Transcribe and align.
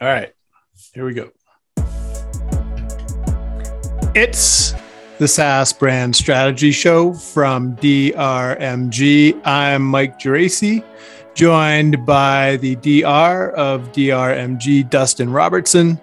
All 0.00 0.06
right, 0.06 0.32
here 0.94 1.04
we 1.04 1.12
go. 1.12 1.30
It's 4.14 4.72
the 5.18 5.26
SaaS 5.26 5.72
Brand 5.72 6.14
Strategy 6.14 6.70
Show 6.70 7.14
from 7.14 7.74
DRMG. 7.78 9.40
I'm 9.44 9.82
Mike 9.82 10.20
Geraci, 10.20 10.84
joined 11.34 12.06
by 12.06 12.58
the 12.58 12.76
DR 12.76 13.50
of 13.54 13.90
DRMG, 13.90 14.88
Dustin 14.88 15.30
Robertson. 15.30 16.00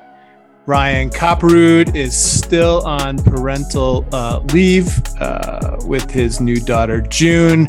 Ryan 0.66 1.10
Copperroot 1.10 1.96
is 1.96 2.18
still 2.18 2.86
on 2.86 3.24
parental 3.24 4.06
uh, 4.12 4.42
leave 4.52 4.90
uh, 5.22 5.78
with 5.86 6.12
his 6.12 6.42
new 6.42 6.60
daughter, 6.60 7.00
June 7.00 7.66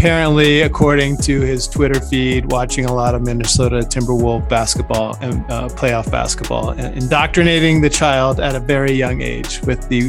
apparently, 0.00 0.62
according 0.62 1.14
to 1.14 1.42
his 1.42 1.68
Twitter 1.68 2.00
feed, 2.00 2.50
watching 2.50 2.86
a 2.86 2.92
lot 2.92 3.14
of 3.14 3.20
Minnesota 3.20 3.80
Timberwolf 3.80 4.48
basketball 4.48 5.14
and 5.20 5.44
uh, 5.50 5.68
playoff 5.68 6.10
basketball, 6.10 6.70
indoctrinating 6.70 7.82
the 7.82 7.90
child 7.90 8.40
at 8.40 8.54
a 8.54 8.60
very 8.60 8.92
young 8.92 9.20
age 9.20 9.60
with 9.66 9.86
the 9.90 10.08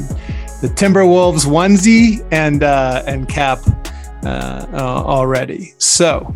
the 0.61 0.69
Timberwolves 0.69 1.45
onesie 1.45 2.25
and 2.31 2.63
uh, 2.63 3.03
and 3.05 3.27
cap 3.27 3.59
uh, 4.23 4.65
uh 4.71 4.77
already. 4.77 5.73
So, 5.77 6.33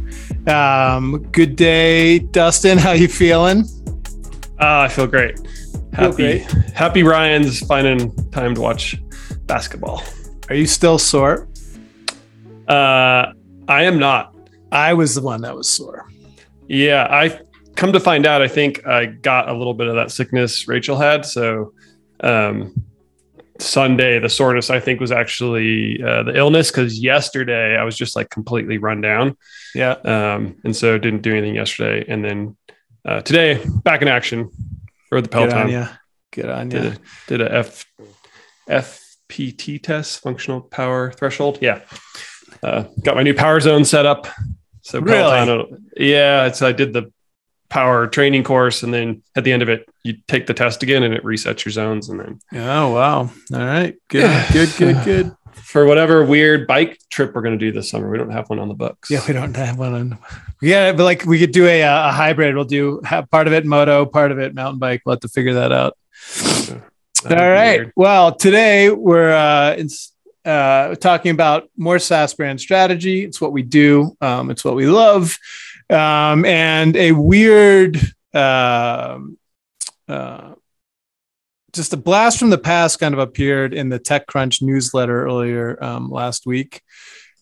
um, 0.47 1.25
good 1.31 1.55
day, 1.55 2.19
Dustin. 2.19 2.77
How 2.85 2.91
you 2.91 3.08
feeling? 3.08 3.63
Uh, 4.59 4.80
I 4.80 4.89
feel 4.89 5.08
great. 5.08 5.39
Happy, 5.94 6.41
feel 6.41 6.52
great. 6.52 6.72
happy 6.73 7.03
Ryan's 7.03 7.66
finding 7.66 8.13
time 8.31 8.53
to 8.55 8.59
watch 8.59 9.02
basketball. 9.45 10.03
Are 10.49 10.55
you 10.55 10.67
still 10.67 10.99
sore? 10.99 11.47
Uh, 12.67 13.31
I 13.75 13.84
am 13.84 13.99
not. 13.99 14.34
I 14.71 14.93
was 14.93 15.15
the 15.15 15.21
one 15.21 15.41
that 15.41 15.53
was 15.53 15.67
sore. 15.67 16.09
Yeah, 16.70 17.07
I 17.11 17.41
come 17.75 17.91
to 17.91 17.99
find 17.99 18.25
out, 18.25 18.41
I 18.41 18.47
think 18.47 18.88
I 18.88 19.05
got 19.05 19.49
a 19.49 19.53
little 19.53 19.73
bit 19.73 19.88
of 19.88 19.95
that 19.95 20.11
sickness 20.11 20.66
Rachel 20.66 20.95
had. 20.95 21.25
So 21.25 21.73
um, 22.22 22.73
Sunday, 23.59 24.17
the 24.19 24.30
soreness 24.30 24.69
I 24.69 24.80
think 24.80 25.02
was 25.02 25.11
actually 25.11 26.02
uh, 26.02 26.23
the 26.23 26.38
illness 26.38 26.72
because 26.72 27.00
yesterday 27.00 27.75
I 27.75 27.83
was 27.83 27.97
just 27.97 28.16
like 28.16 28.30
completely 28.30 28.77
run 28.77 29.02
down. 29.02 29.35
Yeah. 29.73 29.95
Um, 30.05 30.55
and 30.63 30.73
so 30.73 30.97
didn't 30.97 31.22
do 31.22 31.33
anything 31.33 31.55
yesterday. 31.55 32.05
And 32.07 32.23
then 32.23 32.55
uh, 33.03 33.23
today, 33.23 33.61
back 33.83 34.02
in 34.02 34.07
action, 34.07 34.52
rode 35.11 35.25
the 35.25 35.30
Peloton. 35.30 35.75
On. 35.75 35.89
Good 36.31 36.50
on 36.50 36.72
you. 36.72 36.80
Did 36.80 36.94
a, 36.94 36.97
did 37.28 37.41
a 37.41 37.53
F, 37.53 37.85
FPT 38.69 39.83
test, 39.83 40.22
functional 40.22 40.61
power 40.61 41.11
threshold. 41.11 41.59
Yeah. 41.61 41.81
Uh, 42.64 42.84
got 43.03 43.16
my 43.16 43.23
new 43.23 43.34
power 43.34 43.59
zone 43.59 43.86
set 43.86 44.06
up. 44.06 44.28
So 44.81 45.00
really? 45.00 45.78
yeah, 45.98 46.45
it's 46.45 46.62
I 46.62 46.72
did 46.72 46.94
the 46.94 47.12
power 47.70 48.08
training 48.08 48.44
course, 48.44 48.84
and 48.84 48.94
then 48.94 49.23
at 49.36 49.44
the 49.44 49.52
end 49.52 49.62
of 49.62 49.70
it, 49.70 49.88
you 50.03 50.17
take 50.28 50.47
the 50.47 50.53
test 50.53 50.84
again, 50.84 51.03
and 51.03 51.14
it 51.14 51.23
resets 51.23 51.66
your 51.66 51.72
zones, 51.72 52.09
and 52.09 52.20
then. 52.20 52.39
Oh 52.53 52.94
wow! 52.94 53.20
All 53.20 53.30
right, 53.52 53.95
good, 54.08 54.23
yeah. 54.23 54.52
good, 54.52 54.70
good, 54.78 55.03
good. 55.03 55.36
For 55.53 55.86
whatever 55.86 56.23
weird 56.23 56.67
bike 56.67 57.00
trip 57.09 57.34
we're 57.34 57.42
going 57.42 57.58
to 57.58 57.66
do 57.66 57.72
this 57.72 57.89
summer, 57.89 58.09
we 58.09 58.17
don't 58.17 58.31
have 58.31 58.50
one 58.50 58.59
on 58.59 58.67
the 58.67 58.75
books. 58.75 59.09
Yeah, 59.09 59.22
we 59.28 59.34
don't 59.34 59.56
have 59.56 59.78
one 59.78 59.94
on. 59.94 60.17
Yeah, 60.62 60.92
but 60.94 61.03
like 61.03 61.25
we 61.25 61.40
could 61.40 61.52
do 61.52 61.66
a, 61.66 61.81
a 61.81 62.12
hybrid. 62.12 62.56
We'll 62.56 62.66
do 62.66 63.02
have 63.03 63.30
part 63.31 63.47
of 63.47 63.53
it 63.53 63.66
moto, 63.66 64.06
part 64.06 64.31
of 64.31 64.40
it 64.40 64.53
mountain 64.53 64.80
bike. 64.80 65.02
We'll 65.06 65.16
have 65.16 65.22
to 65.22 65.28
figure 65.28 65.56
that 65.56 65.72
out. 65.72 65.97
All 67.30 67.36
right. 67.36 67.80
Weird. 67.80 67.94
Well, 67.95 68.36
today 68.36 68.92
we're 68.92 69.31
uh, 69.31 69.75
uh, 70.45 70.95
talking 70.95 71.31
about 71.31 71.69
more 71.75 71.99
SaaS 71.99 72.33
brand 72.33 72.61
strategy. 72.61 73.23
It's 73.23 73.41
what 73.41 73.51
we 73.51 73.63
do. 73.63 74.15
Um, 74.21 74.51
it's 74.51 74.63
what 74.63 74.75
we 74.75 74.85
love. 74.85 75.38
Um, 75.89 76.45
and 76.45 76.95
a 76.95 77.11
weird, 77.11 77.99
uh, 78.33 79.19
uh, 80.07 80.53
just 81.73 81.93
a 81.93 81.97
blast 81.97 82.39
from 82.39 82.51
the 82.51 82.57
past 82.57 82.99
kind 82.99 83.13
of 83.13 83.19
appeared 83.19 83.73
in 83.73 83.89
the 83.89 83.99
TechCrunch 83.99 84.61
newsletter 84.61 85.25
earlier 85.25 85.84
um, 85.84 86.09
last 86.09 86.45
week. 86.45 86.81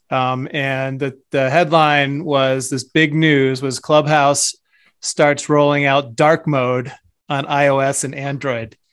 Um, 0.10 0.48
and 0.52 1.00
the, 1.00 1.20
the 1.32 1.50
headline 1.50 2.24
was 2.24 2.70
this 2.70 2.84
big 2.84 3.14
news 3.14 3.62
was 3.62 3.80
Clubhouse 3.80 4.56
starts 5.02 5.50
rolling 5.50 5.86
out 5.86 6.16
dark 6.16 6.48
mode 6.48 6.92
on 7.30 7.46
iOS 7.46 8.04
and 8.04 8.16
Android. 8.16 8.78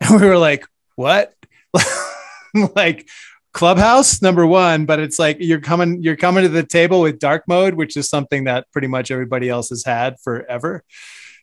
And 0.00 0.20
we 0.20 0.26
were 0.26 0.36
like, 0.36 0.66
what? 0.96 1.32
like 2.74 3.08
Clubhouse 3.54 4.20
number 4.20 4.44
one, 4.44 4.84
but 4.84 4.98
it's 4.98 5.18
like 5.18 5.36
you're 5.38 5.60
coming 5.60 6.02
you're 6.02 6.16
coming 6.16 6.42
to 6.42 6.48
the 6.48 6.64
table 6.64 7.00
with 7.00 7.20
dark 7.20 7.44
mode, 7.46 7.74
which 7.74 7.96
is 7.96 8.08
something 8.08 8.44
that 8.44 8.70
pretty 8.72 8.88
much 8.88 9.12
everybody 9.12 9.48
else 9.48 9.68
has 9.68 9.84
had 9.84 10.16
forever. 10.20 10.82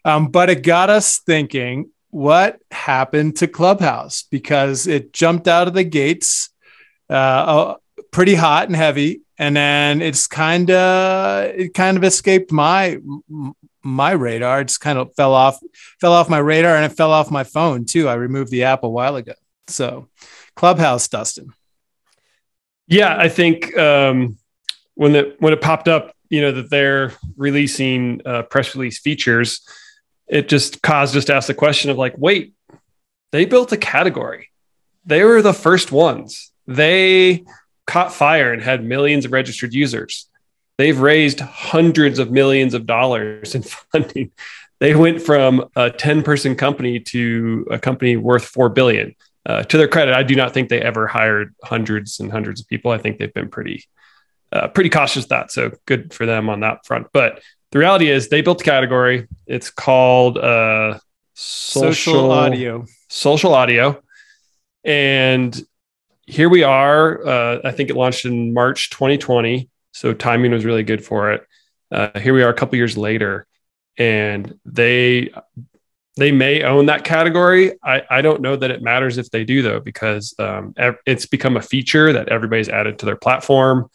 Um, 0.04 0.28
but 0.28 0.50
it 0.50 0.62
got 0.62 0.90
us 0.90 1.20
thinking, 1.20 1.90
what 2.10 2.60
happened 2.70 3.38
to 3.38 3.48
Clubhouse? 3.48 4.24
Because 4.30 4.88
it 4.88 5.14
jumped 5.14 5.48
out 5.48 5.70
of 5.70 5.74
the 5.74 5.86
gates, 5.86 6.50
uh, 7.10 7.76
pretty 8.12 8.36
hot 8.36 8.68
and 8.68 8.76
heavy, 8.76 9.22
and 9.38 9.56
then 9.56 10.02
it's 10.02 10.28
kind 10.28 10.70
of 10.70 11.46
it 11.46 11.74
kind 11.74 11.96
of 11.96 12.04
escaped 12.04 12.52
my 12.52 13.00
my 13.84 14.12
radar. 14.12 14.60
It's 14.60 14.78
kind 14.78 15.00
of 15.00 15.16
fell 15.16 15.34
off 15.34 15.62
fell 16.02 16.12
off 16.12 16.30
my 16.30 16.40
radar, 16.40 16.76
and 16.76 16.84
it 16.84 16.98
fell 16.98 17.12
off 17.12 17.32
my 17.32 17.46
phone 17.46 17.86
too. 17.86 18.10
I 18.10 18.16
removed 18.16 18.52
the 18.52 18.64
app 18.64 18.84
a 18.84 18.90
while 18.90 19.16
ago. 19.16 19.34
So, 19.68 20.10
Clubhouse, 20.58 21.08
Dustin. 21.08 21.54
Yeah, 22.92 23.16
I 23.18 23.30
think 23.30 23.76
um, 23.78 24.38
when 24.96 25.16
it 25.16 25.38
when 25.40 25.54
it 25.54 25.62
popped 25.62 25.88
up, 25.88 26.14
you 26.30 26.42
know 26.42 26.52
that 26.52 26.70
they're 26.70 27.14
releasing 27.38 28.22
uh, 28.26 28.44
press 28.44 28.76
release 28.76 29.00
features, 29.00 29.62
it 30.28 30.50
just 30.50 30.82
caused 30.82 31.16
us 31.16 31.24
to 31.26 31.34
ask 31.34 31.48
the 31.48 31.54
question 31.54 31.90
of 31.90 31.98
like, 31.98 32.18
wait, 32.18 32.54
they 33.32 33.46
built 33.46 33.72
a 33.72 33.78
category. 33.78 34.50
They 35.06 35.24
were 35.24 35.42
the 35.42 35.54
first 35.54 35.94
ones. 35.94 36.52
They 36.68 37.46
caught 37.88 38.14
fire 38.14 38.52
and 38.52 38.62
had 38.62 38.84
millions 38.84 39.24
of 39.24 39.32
registered 39.32 39.74
users. 39.74 40.30
They've 40.78 41.00
raised 41.00 41.40
hundreds 41.40 42.20
of 42.20 42.30
millions 42.30 42.74
of 42.74 42.86
dollars 42.86 43.56
in 43.56 43.64
funding. 43.92 44.32
They 44.80 44.96
went 44.96 45.22
from 45.22 45.70
a 45.78 45.92
10 45.92 46.24
person 46.24 46.58
company 46.58 47.00
to 47.00 47.68
a 47.72 47.80
company 47.80 48.18
worth 48.18 48.44
4 48.44 48.68
billion 48.68 49.16
uh, 49.46 49.64
to 49.64 49.78
their 49.78 49.88
credit, 49.88 50.14
I 50.14 50.24
do 50.24 50.36
not 50.36 50.54
think 50.54 50.70
they 50.70 50.82
ever 50.82 51.08
hired 51.08 51.56
hundreds 51.64 52.20
and 52.20 52.32
hundreds 52.32 52.62
of 52.62 52.68
people. 52.68 52.92
I 52.92 52.98
think 52.98 53.18
they've 53.18 53.34
been 53.34 53.50
pretty, 53.50 53.84
uh, 54.52 54.68
pretty 54.68 54.90
cautious 54.90 55.26
that. 55.28 55.52
So 55.52 55.72
good 55.86 56.14
for 56.14 56.26
them 56.26 56.50
on 56.50 56.60
that 56.60 56.86
front. 56.86 57.08
But 57.12 57.42
the 57.72 57.80
reality 57.80 58.10
is, 58.10 58.30
they 58.30 58.42
built 58.42 58.62
a 58.62 58.64
category. 58.64 59.28
It's 59.48 59.70
called 59.70 60.38
uh, 60.38 61.00
social, 61.34 61.94
social 61.94 62.32
audio. 62.32 62.86
Social 63.10 63.54
audio, 63.54 64.02
and 64.84 65.60
here 66.28 66.50
we 66.50 66.64
are. 66.64 67.26
Uh, 67.26 67.60
I 67.64 67.72
think 67.72 67.90
it 67.90 67.96
launched 67.96 68.26
in 68.26 68.54
March 68.54 68.90
2020, 68.92 69.70
so 69.92 70.14
timing 70.14 70.52
was 70.52 70.66
really 70.66 70.84
good 70.84 71.04
for 71.04 71.32
it. 71.34 71.46
Uh, 71.92 72.20
here 72.20 72.34
we 72.34 72.44
are 72.44 72.50
a 72.50 72.54
couple 72.54 72.78
years 72.78 72.98
later, 72.98 73.48
and 73.98 74.58
they 74.66 75.32
they 76.18 76.32
may 76.32 76.64
own 76.64 76.88
that 76.88 77.04
category. 77.04 77.74
I, 77.84 78.04
I 78.10 78.22
don't 78.22 78.42
know 78.42 78.56
that 78.56 78.72
it 78.72 78.82
matters 78.82 79.18
if 79.18 79.30
they 79.32 79.46
do 79.46 79.62
though, 79.62 79.80
because 79.80 80.36
um, 80.40 80.74
it's 81.06 81.26
become 81.26 81.58
a 81.58 81.62
feature 81.62 82.12
that 82.14 82.30
everybody's 82.30 82.70
added 82.70 83.00
to 83.00 83.06
their 83.06 83.16
platform. 83.16 83.90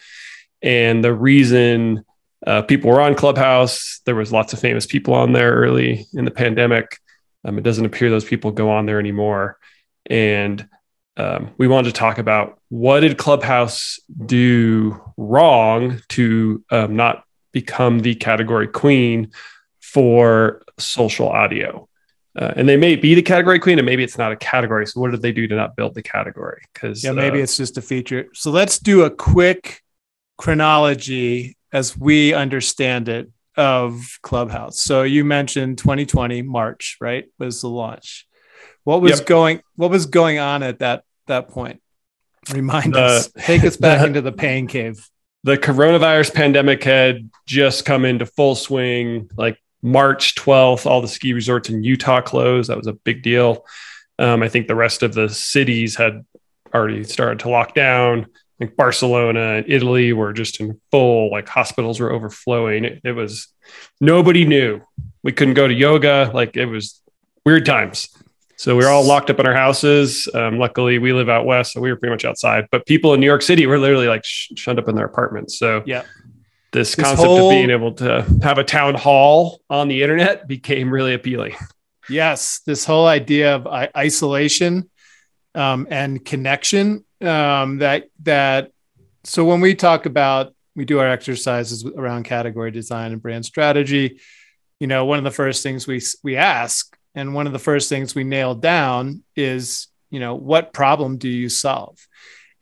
And 0.63 1.05
the 1.05 1.13
reason 1.13 2.05
uh, 2.47 2.63
people 2.63 2.91
were 2.91 3.01
on 3.01 3.15
Clubhouse, 3.15 4.01
there 4.07 4.15
was 4.15 4.33
lots 4.33 4.53
of 4.53 4.61
famous 4.61 4.87
people 4.87 5.15
on 5.15 5.33
there 5.33 5.53
early 5.53 6.07
in 6.15 6.25
the 6.25 6.31
pandemic. 6.31 6.99
Um, 7.45 7.59
it 7.59 7.63
doesn't 7.63 7.85
appear 7.85 8.11
those 8.11 8.25
people 8.25 8.51
go 8.51 8.71
on 8.71 8.87
there 8.87 8.99
anymore. 8.99 9.59
And 10.07 10.67
um, 11.17 11.51
we 11.59 11.69
wanted 11.69 11.95
to 11.95 11.99
talk 11.99 12.19
about 12.19 12.59
what 12.69 13.01
did 13.01 13.19
Clubhouse 13.19 13.99
do 14.25 15.01
wrong 15.17 16.01
to 16.11 16.65
um, 16.71 16.97
not 16.97 17.25
become 17.53 18.01
the 18.01 18.15
category 18.15 18.69
queen 18.69 19.33
for 19.81 20.63
social 20.79 21.29
audio. 21.29 21.89
Uh, 22.37 22.53
and 22.57 22.69
they 22.69 22.77
may 22.77 22.97
be 22.97 23.15
the 23.15 23.23
category 23.23 23.59
queen, 23.59 23.79
and 23.79 23.87
maybe 23.87 24.05
it's 24.05 24.19
not 24.19 24.31
a 24.31 24.37
category. 24.37 24.87
So, 24.87 25.01
what 25.01 25.11
did 25.11 25.23
they 25.23 25.33
do 25.33 25.49
to 25.49 25.55
not 25.55 25.75
build 25.75 25.95
the 25.95 26.03
category? 26.03 26.63
Because 26.73 27.03
yeah, 27.03 27.13
maybe 27.13 27.41
uh, 27.41 27.45
it's 27.45 27.57
just 27.57 27.79
a 27.79 27.83
feature. 27.83 28.27
So, 28.35 28.51
let's 28.51 28.79
do 28.79 29.05
a 29.05 29.11
quick 29.11 29.81
chronology 30.37 31.57
as 31.73 31.97
we 31.97 32.35
understand 32.35 33.09
it 33.09 33.31
of 33.57 34.19
Clubhouse. 34.21 34.79
So, 34.79 35.03
you 35.03 35.25
mentioned 35.25 35.79
2020 35.79 36.43
March, 36.43 36.99
right? 37.01 37.25
Was 37.39 37.63
the 37.63 37.69
launch? 37.69 38.27
What 38.85 39.01
was 39.01 39.19
yep. 39.19 39.27
going 39.27 39.63
What 39.75 39.91
was 39.91 40.07
going 40.07 40.39
on 40.39 40.63
at 40.63 40.81
that 40.81 41.05
that 41.27 41.49
point? 41.49 41.81
Remind 42.53 42.95
the, 42.95 43.01
us. 43.01 43.31
Take 43.39 43.65
us 43.65 43.77
back 43.77 44.01
the, 44.01 44.07
into 44.09 44.21
the 44.21 44.31
pain 44.31 44.67
cave. 44.67 45.09
The 45.43 45.57
coronavirus 45.57 46.35
pandemic 46.35 46.85
had 46.85 47.31
just 47.47 47.85
come 47.87 48.05
into 48.05 48.27
full 48.27 48.55
swing. 48.55 49.31
Like 49.37 49.59
March 49.83 50.35
12th, 50.35 50.87
all 50.87 51.01
the 51.01 51.09
ski 51.09 51.33
resorts 51.33 51.69
in 51.69 51.83
Utah 51.83 52.21
closed. 52.21 52.71
That 52.71 52.77
was 52.77 52.87
a 52.87 52.93
big 52.93 53.23
deal. 53.23 53.65
Um, 54.19 54.43
I 54.43 54.49
think 54.49 54.67
the 54.67 54.75
rest 54.75 55.03
of 55.03 55.15
the 55.15 55.29
cities 55.29 55.97
had 55.97 56.25
already 56.75 57.05
started 57.05 57.41
to 57.41 57.49
lock 57.49 57.75
down. 57.75 58.27
Like 58.59 58.75
Barcelona 58.75 59.57
and 59.57 59.67
Italy 59.69 60.15
were 60.15 60.33
just 60.33 60.61
in 60.61 60.81
full, 60.91 61.31
like 61.31 61.47
hospitals 61.47 62.01
were 62.01 62.11
overflowing. 62.11 62.87
It, 62.87 63.01
it 63.05 63.13
was 63.13 63.49
nobody 64.01 64.47
knew 64.47 64.81
we 65.23 65.33
couldn't 65.33 65.55
go 65.55 65.69
to 65.69 65.75
yoga. 65.75 66.31
Like 66.33 66.57
it 66.57 66.67
was 66.67 67.03
weird 67.45 67.67
times. 67.67 68.09
So 68.59 68.75
we 68.75 68.85
were 68.85 68.91
all 68.91 69.05
locked 69.05 69.29
up 69.29 69.39
in 69.39 69.47
our 69.47 69.55
houses. 69.55 70.29
Um, 70.35 70.59
luckily, 70.59 70.99
we 70.99 71.13
live 71.13 71.29
out 71.29 71.45
west, 71.45 71.73
so 71.73 71.81
we 71.81 71.91
were 71.91 71.97
pretty 71.97 72.13
much 72.13 72.25
outside. 72.25 72.67
But 72.71 72.87
people 72.87 73.13
in 73.13 73.21
New 73.21 73.27
York 73.27 73.43
City 73.43 73.67
were 73.67 73.79
literally 73.79 74.09
like 74.09 74.25
sh- 74.25 74.53
shut 74.57 74.79
up 74.79 74.89
in 74.89 74.95
their 74.95 75.05
apartments. 75.05 75.59
So 75.59 75.83
yeah, 75.85 76.05
this, 76.77 76.95
this 76.95 77.05
concept 77.05 77.27
whole... 77.27 77.49
of 77.49 77.51
being 77.51 77.71
able 77.71 77.93
to 77.95 78.25
have 78.43 78.59
a 78.59 78.65
town 78.65 78.95
hall 78.95 79.63
on 79.71 79.89
the 79.89 80.03
internet 80.03 80.47
became 80.47 80.91
really 80.91 81.15
appealing. 81.15 81.55
Yes, 82.09 82.61
this 82.67 82.85
whole 82.85 83.07
idea 83.07 83.57
of 83.57 83.67
isolation 83.97 84.89
um, 85.55 85.89
and 85.91 86.25
connection 86.25 87.05
um, 87.21 87.79
that 87.79 88.05
that. 88.23 88.71
So 89.25 89.45
when 89.45 89.61
we 89.61 89.75
talk 89.75 90.07
about 90.07 90.55
we 90.77 90.85
do 90.85 91.01
our 91.01 91.09
exercises 91.09 91.85
around 91.85 92.25
category 92.25 92.71
design 92.71 93.13
and 93.13 93.21
brand 93.21 93.45
strategy, 93.45 94.21
you 94.79 94.87
know, 94.87 95.07
one 95.07 95.19
of 95.19 95.25
the 95.25 95.31
first 95.31 95.63
things 95.63 95.87
we 95.87 96.01
we 96.23 96.37
ask 96.37 96.97
and 97.15 97.35
one 97.35 97.47
of 97.47 97.53
the 97.53 97.59
first 97.59 97.89
things 97.89 98.15
we 98.15 98.25
nail 98.25 98.55
down 98.55 99.25
is, 99.35 99.89
you 100.11 100.21
know, 100.21 100.35
what 100.35 100.73
problem 100.73 101.17
do 101.17 101.29
you 101.29 101.49
solve? 101.49 102.07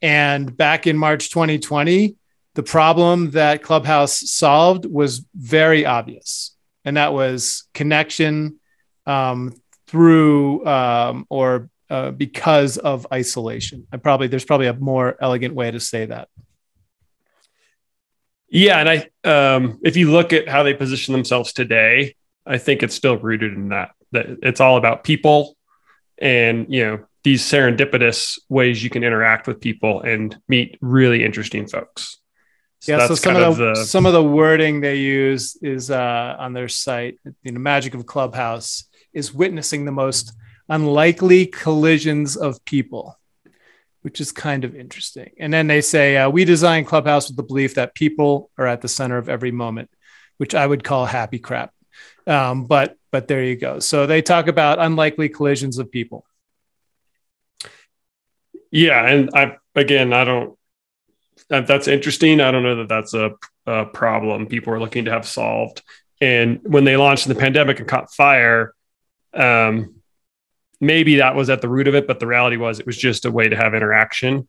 And 0.01 0.55
back 0.55 0.87
in 0.87 0.97
March 0.97 1.29
2020, 1.29 2.15
the 2.55 2.63
problem 2.63 3.31
that 3.31 3.61
Clubhouse 3.61 4.31
solved 4.31 4.85
was 4.85 5.25
very 5.35 5.85
obvious, 5.85 6.55
and 6.85 6.97
that 6.97 7.13
was 7.13 7.67
connection 7.73 8.59
um, 9.05 9.53
through 9.87 10.65
um, 10.65 11.25
or 11.29 11.69
uh, 11.89 12.11
because 12.11 12.77
of 12.77 13.05
isolation. 13.13 13.85
I 13.91 13.97
probably 13.97 14.27
there's 14.27 14.45
probably 14.45 14.67
a 14.67 14.73
more 14.73 15.17
elegant 15.19 15.53
way 15.53 15.69
to 15.69 15.79
say 15.79 16.05
that. 16.05 16.29
Yeah, 18.47 18.79
and 18.79 18.89
I 18.89 19.09
um, 19.29 19.79
if 19.83 19.97
you 19.97 20.11
look 20.11 20.31
at 20.31 20.47
how 20.47 20.63
they 20.63 20.73
position 20.73 21.11
themselves 21.11 21.51
today, 21.51 22.15
I 22.45 22.57
think 22.57 22.83
it's 22.83 22.95
still 22.95 23.17
rooted 23.17 23.53
in 23.53 23.69
that 23.69 23.91
that 24.13 24.27
it's 24.43 24.61
all 24.61 24.77
about 24.77 25.03
people 25.03 25.57
and 26.17 26.67
you 26.73 26.85
know 26.85 27.05
these 27.23 27.43
serendipitous 27.43 28.39
ways 28.47 28.81
you 28.81 28.89
can 28.89 29.03
interact 29.03 29.45
with 29.45 29.59
people 29.59 29.99
and 30.01 30.37
meet 30.47 30.77
really 30.79 31.25
interesting 31.25 31.67
folks. 31.67 32.19
So 32.81 32.97
yeah, 32.97 33.07
so 33.07 33.15
some 33.15 33.35
of 33.35 33.57
the, 33.57 33.73
the, 33.73 33.75
some 33.85 34.05
of 34.05 34.13
the 34.13 34.23
wording 34.23 34.81
they 34.81 34.97
use 34.97 35.55
is 35.61 35.89
uh, 35.89 36.35
on 36.37 36.53
their 36.53 36.67
site. 36.67 37.17
You 37.43 37.51
know, 37.51 37.59
magic 37.59 37.95
of 37.95 38.05
Clubhouse 38.05 38.85
is 39.13 39.33
witnessing 39.33 39.85
the 39.85 39.91
most 39.91 40.33
unlikely 40.69 41.47
collisions 41.47 42.35
of 42.37 42.63
people, 42.65 43.17
which 44.01 44.19
is 44.21 44.31
kind 44.31 44.63
of 44.63 44.75
interesting. 44.75 45.31
And 45.39 45.53
then 45.53 45.67
they 45.67 45.81
say 45.81 46.17
uh, 46.17 46.29
we 46.29 46.45
design 46.45 46.85
Clubhouse 46.85 47.27
with 47.29 47.37
the 47.37 47.43
belief 47.43 47.75
that 47.75 47.95
people 47.95 48.51
are 48.57 48.67
at 48.67 48.81
the 48.81 48.87
center 48.87 49.17
of 49.17 49.29
every 49.29 49.51
moment, 49.51 49.89
which 50.37 50.53
I 50.53 50.67
would 50.67 50.83
call 50.83 51.05
happy 51.05 51.39
crap. 51.39 51.71
Um, 52.27 52.65
but 52.65 52.97
but 53.11 53.27
there 53.27 53.43
you 53.43 53.55
go. 53.55 53.79
So 53.79 54.05
they 54.05 54.21
talk 54.21 54.47
about 54.47 54.79
unlikely 54.79 55.29
collisions 55.29 55.77
of 55.77 55.91
people. 55.91 56.25
Yeah, 58.71 59.07
and 59.07 59.29
I 59.33 59.57
again, 59.73 60.11
I 60.11 60.25
don't. 60.25 60.54
That's 61.49 61.87
interesting. 61.87 62.41
I 62.41 62.51
don't 62.51 62.63
know 62.63 62.77
that 62.77 62.89
that's 62.89 63.13
a, 63.13 63.31
a 63.65 63.85
problem 63.85 64.47
people 64.47 64.73
are 64.73 64.79
looking 64.79 65.05
to 65.05 65.11
have 65.11 65.27
solved. 65.27 65.83
And 66.21 66.59
when 66.63 66.85
they 66.85 66.97
launched 66.97 67.27
in 67.27 67.33
the 67.33 67.39
pandemic 67.39 67.79
and 67.79 67.87
caught 67.87 68.11
fire, 68.11 68.73
um, 69.33 69.95
maybe 70.79 71.17
that 71.17 71.35
was 71.35 71.49
at 71.49 71.61
the 71.61 71.69
root 71.69 71.87
of 71.87 71.95
it. 71.95 72.07
But 72.07 72.19
the 72.19 72.27
reality 72.27 72.57
was, 72.57 72.79
it 72.79 72.85
was 72.85 72.97
just 72.97 73.25
a 73.25 73.31
way 73.31 73.49
to 73.49 73.55
have 73.55 73.75
interaction 73.75 74.47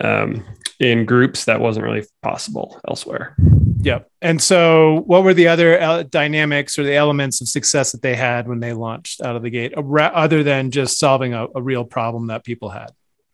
um, 0.00 0.44
in 0.80 1.04
groups 1.04 1.44
that 1.44 1.60
wasn't 1.60 1.84
really 1.84 2.04
possible 2.22 2.80
elsewhere. 2.88 3.36
Yep. 3.80 4.10
And 4.20 4.42
so, 4.42 5.02
what 5.06 5.22
were 5.22 5.34
the 5.34 5.48
other 5.48 6.02
dynamics 6.04 6.78
or 6.78 6.82
the 6.82 6.94
elements 6.94 7.40
of 7.40 7.48
success 7.48 7.92
that 7.92 8.02
they 8.02 8.16
had 8.16 8.48
when 8.48 8.60
they 8.60 8.72
launched 8.72 9.20
out 9.20 9.36
of 9.36 9.42
the 9.42 9.50
gate, 9.50 9.74
other 9.74 10.42
than 10.42 10.70
just 10.70 10.98
solving 10.98 11.34
a, 11.34 11.46
a 11.54 11.62
real 11.62 11.84
problem 11.84 12.26
that 12.28 12.44
people 12.44 12.68
had? 12.68 12.90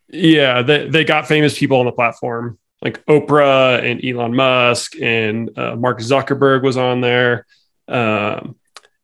Yeah, 0.09 0.61
they, 0.61 0.89
they 0.89 1.05
got 1.05 1.27
famous 1.27 1.59
people 1.59 1.81
on 1.81 1.87
the 1.87 1.93
platform, 1.93 2.59
like 2.83 3.05
Oprah 3.07 3.83
and 3.83 4.05
Elon 4.05 4.35
Musk, 4.35 5.01
and 5.01 5.57
uh, 5.59 5.77
Mark 5.77 6.01
Zuckerberg 6.01 6.63
was 6.63 6.77
on 6.77 7.01
there. 7.01 7.47
Um, 7.89 8.57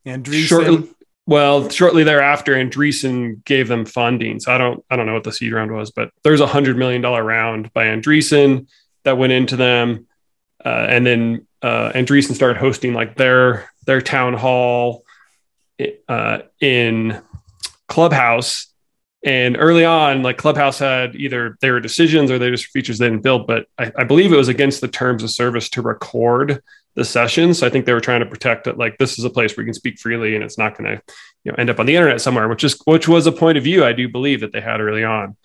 Andreessen. 0.07 0.47
Shortly, 0.47 0.91
well, 1.27 1.69
shortly 1.69 2.05
thereafter, 2.05 2.55
Andreessen 2.55 3.45
gave 3.45 3.69
them 3.69 3.85
funding. 3.85 4.41
So 4.41 4.53
I 4.53 4.59
don't, 4.59 4.85
I 4.91 4.97
don't 4.97 5.07
know 5.07 5.15
what 5.15 5.25
the 5.25 5.33
seed 5.33 5.53
round 5.53 5.73
was, 5.73 5.91
but 5.91 6.11
there's 6.25 6.41
a 6.41 6.47
hundred 6.47 6.77
million 6.77 7.03
dollar 7.03 7.23
round 7.23 7.73
by 7.73 7.87
Andreessen 7.87 8.67
that 9.05 9.19
went 9.19 9.33
into 9.33 9.57
them 9.57 10.09
uh, 10.65 10.87
and 10.89 11.07
then 11.07 11.47
uh, 11.63 11.93
Andreessen 11.93 12.35
started 12.35 12.59
hosting 12.59 12.95
like 12.95 13.17
their 13.17 13.71
their 13.87 14.01
town 14.01 14.35
hall 14.35 15.05
uh, 16.09 16.41
in 16.61 17.21
Clubhouse. 17.87 18.67
And 19.25 19.57
early 19.59 19.85
on, 19.85 20.23
like 20.23 20.39
Clubhouse 20.39 20.79
had 20.79 21.17
either 21.17 21.59
they 21.61 21.71
were 21.71 21.81
decisions 21.81 22.31
or 22.31 22.39
they 22.39 22.51
just 22.51 22.67
features 22.67 22.99
they 22.99 23.09
didn't 23.09 23.23
build, 23.23 23.47
but 23.47 23.67
I, 23.77 23.91
I 23.99 24.05
believe 24.05 24.33
it 24.33 24.37
was 24.37 24.49
against 24.49 24.81
the 24.81 24.89
terms 24.89 25.25
of 25.25 25.31
service 25.31 25.69
to 25.71 25.83
record 25.83 26.63
the 26.95 27.05
session. 27.05 27.53
So 27.53 27.67
I 27.67 27.71
think 27.71 27.85
they 27.85 27.93
were 27.93 28.01
trying 28.01 28.21
to 28.21 28.27
protect 28.27 28.67
it. 28.69 28.79
Like 28.79 28.99
this 28.99 29.19
is 29.19 29.25
a 29.25 29.31
place 29.31 29.57
where 29.57 29.65
you 29.65 29.69
can 29.69 29.75
speak 29.75 29.99
freely 29.99 30.35
and 30.35 30.45
it's 30.45 30.59
not 30.59 30.79
going 30.79 30.97
to, 30.97 31.03
you 31.45 31.51
know, 31.51 31.57
end 31.59 31.71
up 31.71 31.81
on 31.81 31.87
the 31.87 31.97
internet 31.97 32.21
somewhere, 32.21 32.49
which 32.49 32.63
is 32.63 32.81
which 32.85 33.09
was 33.09 33.27
a 33.27 33.33
point 33.33 33.59
of 33.59 33.65
view 33.65 33.85
I 33.85 33.93
do 33.93 34.09
believe 34.09 34.41
that 34.41 34.53
they 34.53 34.61
had 34.61 34.81
early 34.81 35.05
on. 35.05 35.37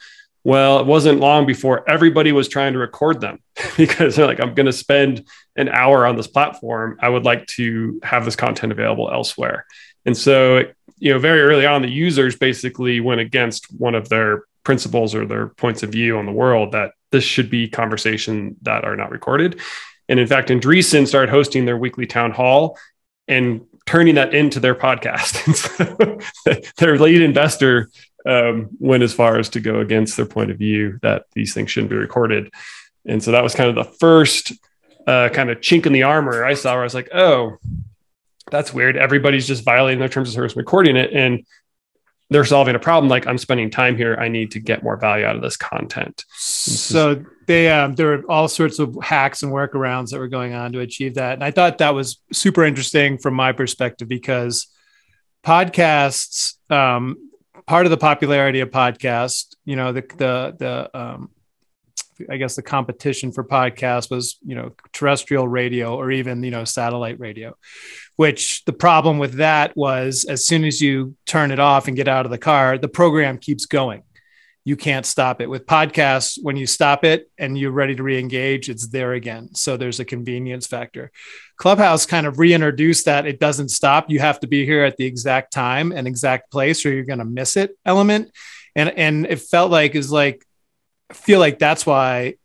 Well, 0.44 0.80
it 0.80 0.86
wasn't 0.86 1.20
long 1.20 1.46
before 1.46 1.90
everybody 1.90 2.32
was 2.32 2.50
trying 2.50 2.74
to 2.74 2.80
record 2.80 3.22
them 3.22 3.40
because 3.78 4.16
they're 4.16 4.28
like, 4.28 4.42
I'm 4.42 4.54
going 4.54 4.66
to 4.66 4.74
spend 4.74 5.28
an 5.56 5.70
hour 5.70 6.06
on 6.06 6.18
this 6.18 6.28
platform. 6.28 6.98
I 7.02 7.10
would 7.10 7.24
like 7.24 7.48
to 7.48 8.00
have 8.04 8.26
this 8.26 8.36
content 8.36 8.72
available 8.72 9.10
elsewhere. 9.12 9.66
And 10.06 10.18
so, 10.18 10.64
you 10.98 11.12
know, 11.12 11.20
very 11.20 11.42
early 11.42 11.66
on, 11.66 11.82
the 11.82 11.90
users 11.90 12.36
basically 12.36 13.00
went 13.00 13.22
against 13.22 13.66
one 13.74 13.96
of 13.96 14.10
their 14.10 14.44
principles 14.64 15.14
or 15.14 15.26
their 15.26 15.48
points 15.50 15.84
of 15.84 15.92
view 15.92 16.18
on 16.18 16.26
the 16.26 16.32
world 16.32 16.72
that 16.72 16.92
this 17.12 17.24
should 17.24 17.50
be 17.50 17.68
conversation 17.68 18.56
that 18.62 18.84
are 18.84 18.96
not 18.96 19.12
recorded. 19.12 19.60
And 20.10 20.20
in 20.20 20.28
fact, 20.28 20.50
Andreessen 20.50 21.08
started 21.08 21.30
hosting 21.30 21.66
their 21.66 21.78
weekly 21.78 22.06
town 22.06 22.32
hall 22.32 22.78
and 23.28 23.66
turning 23.86 24.16
that 24.16 24.34
into 24.34 24.60
their 24.60 24.76
podcast. 24.76 25.38
And 26.46 26.58
so 26.58 26.62
their 26.78 26.98
lead 26.98 27.22
investor 27.22 27.90
um, 28.26 28.70
went 28.80 29.04
as 29.04 29.14
far 29.14 29.38
as 29.38 29.50
to 29.50 29.60
go 29.60 29.80
against 29.80 30.18
their 30.18 30.26
point 30.26 30.52
of 30.52 30.58
view 30.58 31.00
that 31.02 31.26
these 31.34 31.54
things 31.54 31.72
shouldn't 31.72 31.90
be 31.90 31.98
recorded. 31.98 32.52
And 33.06 33.22
so 33.22 33.32
that 33.32 33.44
was 33.44 33.54
kind 33.54 33.70
of 33.70 33.76
the 33.76 33.92
first 33.98 34.54
uh, 35.06 35.30
kind 35.30 35.50
of 35.50 35.60
chink 35.60 35.86
in 35.86 35.94
the 35.94 36.04
armor 36.04 36.46
I 36.46 36.54
saw 36.54 36.74
where 36.74 36.82
I 36.82 36.86
was 36.86 36.94
like, 36.94 37.10
oh, 37.14 37.58
that's 38.54 38.72
weird. 38.72 38.96
Everybody's 38.96 39.48
just 39.48 39.66
violating 39.66 40.00
their 40.00 40.08
terms 40.08 40.30
of 40.30 40.36
service 40.36 40.56
recording 40.56 40.96
it. 40.96 41.12
And 41.12 41.44
they're 42.30 42.46
solving 42.46 42.76
a 42.76 42.80
problem 42.80 43.10
like 43.10 43.26
I'm 43.26 43.40
spending 43.40 43.72
time 43.72 43.98
here. 43.98 44.16
I 44.20 44.28
need 44.28 44.52
to 44.52 44.60
get 44.60 44.84
more 44.84 44.96
value 44.96 45.26
out 45.26 45.36
of 45.36 45.42
this 45.42 45.58
content. 45.58 46.24
So 46.38 47.26
they 47.48 47.72
um, 47.72 47.96
there 47.96 48.08
were 48.08 48.24
all 48.30 48.48
sorts 48.48 48.78
of 48.78 48.96
hacks 49.02 49.42
and 49.42 49.52
workarounds 49.52 50.12
that 50.12 50.20
were 50.20 50.28
going 50.28 50.54
on 50.54 50.72
to 50.74 50.82
achieve 50.82 51.16
that. 51.16 51.34
And 51.34 51.44
I 51.44 51.50
thought 51.50 51.80
that 51.80 51.96
was 51.96 52.20
super 52.32 52.64
interesting 52.64 53.18
from 53.18 53.34
my 53.34 53.54
perspective 53.54 54.08
because 54.08 54.68
podcasts 55.44 56.54
um, 56.72 57.32
part 57.66 57.88
of 57.88 57.90
the 57.90 57.98
popularity 57.98 58.60
of 58.60 58.70
podcast, 58.70 59.56
you 59.66 59.76
know, 59.76 59.92
the 59.94 60.02
the 60.02 60.56
the 60.60 60.98
um, 60.98 61.32
I 62.30 62.38
guess 62.38 62.56
the 62.56 62.62
competition 62.62 63.32
for 63.32 63.44
podcasts 63.44 64.12
was, 64.12 64.38
you 64.46 64.56
know, 64.56 64.74
terrestrial 64.92 65.48
radio 65.48 65.96
or 65.96 66.12
even, 66.12 66.44
you 66.44 66.52
know, 66.52 66.64
satellite 66.64 67.20
radio. 67.20 67.56
Which 68.16 68.64
the 68.66 68.74
problem 68.74 69.18
with 69.18 69.34
that 69.36 69.76
was 69.76 70.26
as 70.26 70.46
soon 70.46 70.64
as 70.64 70.80
you 70.80 71.16
turn 71.26 71.52
it 71.52 71.60
off 71.60 71.88
and 71.88 71.98
get 71.98 72.08
out 72.08 72.26
of 72.26 72.32
the 72.32 72.38
car, 72.38 72.78
the 72.78 72.88
program 72.88 73.40
keeps 73.40 73.66
going 73.66 74.04
you 74.66 74.78
can't 74.78 75.06
stop 75.06 75.42
it. 75.42 75.50
With 75.50 75.66
podcasts, 75.66 76.40
when 76.42 76.56
you 76.56 76.66
stop 76.66 77.04
it 77.04 77.30
and 77.38 77.58
you're 77.58 77.72
ready 77.72 77.96
to 77.96 78.04
re-engage, 78.04 78.70
it's 78.70 78.88
there 78.88 79.14
again. 79.14 79.54
So 79.56 79.76
there's 79.76 80.00
a 80.00 80.06
convenience 80.06 80.68
factor. 80.68 81.12
Clubhouse 81.58 82.06
kind 82.06 82.26
of 82.26 82.40
reintroduced 82.40 83.06
that 83.06 83.26
it 83.26 83.40
doesn't 83.40 83.70
stop. 83.70 84.10
You 84.10 84.20
have 84.20 84.40
to 84.40 84.48
be 84.48 84.66
here 84.66 84.86
at 84.86 84.96
the 84.96 85.06
exact 85.06 85.52
time 85.52 85.92
and 85.92 86.08
exact 86.08 86.50
place, 86.50 86.86
or 86.86 86.94
you're 86.94 87.04
going 87.04 87.20
to 87.20 87.26
miss 87.26 87.58
it 87.58 87.78
element. 87.86 88.32
And 88.76 88.90
and 88.90 89.26
it 89.28 89.42
felt 89.42 89.70
like 89.70 89.96
is 89.96 90.12
like 90.12 90.46
feel 91.12 91.40
like 91.40 91.60
that's 91.60 91.86
why 91.86 92.36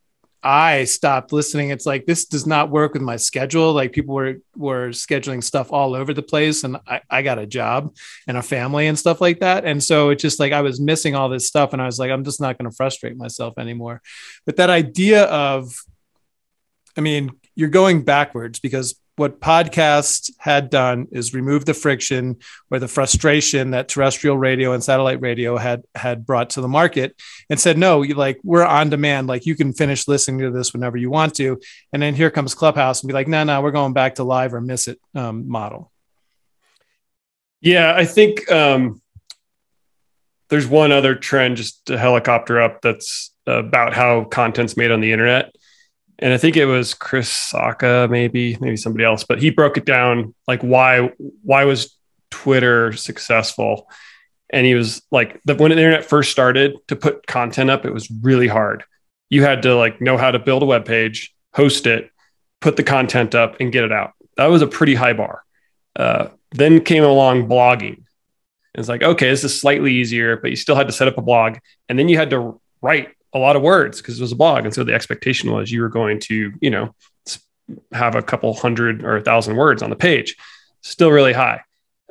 I 0.43 0.85
stopped 0.85 1.33
listening. 1.33 1.71
It's 1.71 1.85
like 1.85 2.07
this 2.07 2.27
does 2.27 2.47
not 2.47 2.71
work 2.71 2.93
with 2.93 3.03
my 3.03 3.17
schedule. 3.17 3.73
Like 3.73 3.93
people 3.93 4.15
were 4.15 4.37
were 4.57 4.91
scheduling 4.91 5.43
stuff 5.43 5.73
all 5.73 5.95
over 5.95 6.15
the 6.15 6.23
place, 6.23 6.63
and 6.63 6.77
I, 6.87 7.01
I 7.11 7.23
got 7.23 7.39
a 7.39 7.47
job 7.47 7.95
and 8.27 8.37
a 8.37 8.43
family 8.43 8.87
and 8.87 8.99
stuff 8.99 9.21
like 9.21 9.41
that. 9.41 9.65
And 9.65 9.83
so 9.83 10.11
it's 10.11 10.23
just 10.23 10.39
like 10.39 10.53
I 10.53 10.63
was 10.63 10.81
missing 10.81 11.15
all 11.15 11.29
this 11.29 11.49
stuff, 11.49 11.73
and 11.73 11.83
I 11.83 11.87
was 11.87 11.99
like, 11.99 12.11
I'm 12.11 12.25
just 12.25 12.41
not 12.41 12.57
going 12.57 12.71
to 12.71 12.77
frustrate 12.77 13.17
myself 13.17 13.59
anymore. 13.59 14.01
But 14.47 14.57
that 14.57 14.71
idea 14.71 15.25
of, 15.25 15.75
I 16.97 17.01
mean, 17.01 17.31
you're 17.57 17.69
going 17.69 18.05
backwards 18.05 18.61
because 18.61 18.95
what 19.19 19.41
podcasts 19.41 20.31
had 20.39 20.71
done 20.71 21.09
is 21.11 21.35
remove 21.35 21.65
the 21.65 21.75
friction 21.75 22.37
or 22.71 22.79
the 22.79 22.89
frustration 22.89 23.73
that 23.73 23.89
terrestrial 23.89 24.39
radio 24.39 24.73
and 24.73 24.83
satellite 24.83 25.21
radio 25.21 25.57
had 25.57 25.83
had 25.95 26.25
brought 26.25 26.51
to 26.51 26.61
the 26.61 26.69
market 26.69 27.21
and 27.51 27.59
said 27.59 27.77
no 27.77 28.03
you 28.03 28.15
like 28.15 28.39
we're 28.45 28.65
on 28.65 28.91
demand. 28.91 29.27
Like 29.27 29.47
you 29.47 29.57
can 29.57 29.73
finish 29.73 30.09
listening 30.09 30.41
to 30.41 30.51
this 30.51 30.73
whenever 30.73 30.97
you 30.97 31.11
want 31.11 31.35
to. 31.37 31.61
And 31.93 32.01
then 32.01 32.15
here 32.15 32.31
comes 32.31 32.55
clubhouse 32.55 33.03
and 33.03 33.09
be 33.09 33.15
like 33.15 33.29
no 33.29 33.45
no 33.45 33.61
we're 33.61 33.71
going 33.71 33.93
back 33.93 34.17
to 34.17 34.25
live 34.25 34.55
or 34.55 34.61
miss 34.61 34.89
it 34.89 35.01
um, 35.15 35.49
model. 35.49 35.91
Yeah, 37.61 37.93
I 37.95 38.05
think 38.05 38.51
um, 38.53 39.03
there's 40.49 40.67
one 40.67 40.93
other 40.93 41.15
trend 41.15 41.57
just 41.57 41.87
to 41.87 41.99
helicopter 41.99 42.61
up 42.61 42.83
that's 42.83 43.35
about 43.47 43.95
how 43.95 44.25
content's 44.25 44.77
made 44.77 44.91
on 44.91 45.01
the 45.01 45.13
internet. 45.13 45.55
And 46.21 46.33
I 46.33 46.39
think 46.39 46.57
it 46.57 46.67
was 46.67 46.95
Chris 46.95 47.31
Sacca, 47.31 48.11
maybe, 48.11 48.57
maybe 48.61 48.77
somebody 48.77 49.05
else, 49.05 49.25
but 49.25 49.41
he 49.41 49.51
broke 49.51 49.77
it 49.77 49.85
down 49.85 50.35
like 50.47 50.61
why 50.63 51.13
why 51.43 51.65
was 51.65 51.97
Twitter 52.31 52.93
successful? 52.93 53.89
And 54.51 54.67
he 54.67 54.75
was 54.75 55.03
like, 55.11 55.41
the, 55.45 55.55
when 55.55 55.71
the 55.71 55.77
internet 55.77 56.05
first 56.05 56.33
started 56.33 56.77
to 56.89 56.97
put 56.97 57.27
content 57.27 57.71
up, 57.71 57.85
it 57.85 57.93
was 57.93 58.11
really 58.23 58.49
hard. 58.49 58.85
You 59.29 59.43
had 59.43 59.63
to 59.63 59.77
like 59.77 60.01
know 60.01 60.17
how 60.17 60.31
to 60.31 60.39
build 60.39 60.63
a 60.63 60.67
web 60.67 60.87
page, 60.87 61.35
host 61.55 61.87
it, 61.87 62.11
put 62.61 62.77
the 62.77 62.83
content 62.83 63.35
up, 63.35 63.57
and 63.61 63.71
get 63.71 63.85
it 63.85 63.93
out. 63.93 64.13
That 64.37 64.47
was 64.47 64.63
a 64.63 64.67
pretty 64.67 64.95
high 64.95 65.13
bar. 65.13 65.45
Uh, 65.95 66.29
then 66.53 66.81
came 66.81 67.05
along 67.05 67.49
blogging. 67.49 68.05
It's 68.75 68.89
like, 68.89 69.03
okay, 69.03 69.29
this 69.29 69.45
is 69.45 69.61
slightly 69.61 69.95
easier, 69.95 70.37
but 70.37 70.51
you 70.51 70.57
still 70.57 70.77
had 70.77 70.87
to 70.87 70.93
set 70.93 71.09
up 71.09 71.19
a 71.19 71.23
blog. 71.23 71.59
And 71.89 71.99
then 71.99 72.09
you 72.09 72.17
had 72.17 72.31
to 72.31 72.61
write 72.81 73.09
a 73.33 73.39
lot 73.39 73.57
of 73.57 73.63
words 73.63 74.01
because 74.01 74.19
it 74.19 74.23
was 74.23 74.33
a 74.33 74.37
blog. 74.37 74.65
And 74.65 74.75
so 74.75 74.85
the 74.85 74.95
expectation 74.95 75.53
was 75.53 75.71
you 75.71 75.83
were 75.83 75.89
going 75.89 76.21
to, 76.21 76.53
you 76.61 76.71
know, 76.71 76.95
have 77.93 78.15
a 78.15 78.23
couple 78.23 78.55
hundred 78.55 79.05
or 79.05 79.17
a 79.17 79.21
thousand 79.21 79.57
words 79.57 79.83
on 79.83 79.91
the 79.91 79.97
page. 79.97 80.37
Still 80.83 81.11
really 81.11 81.33
high. 81.33 81.63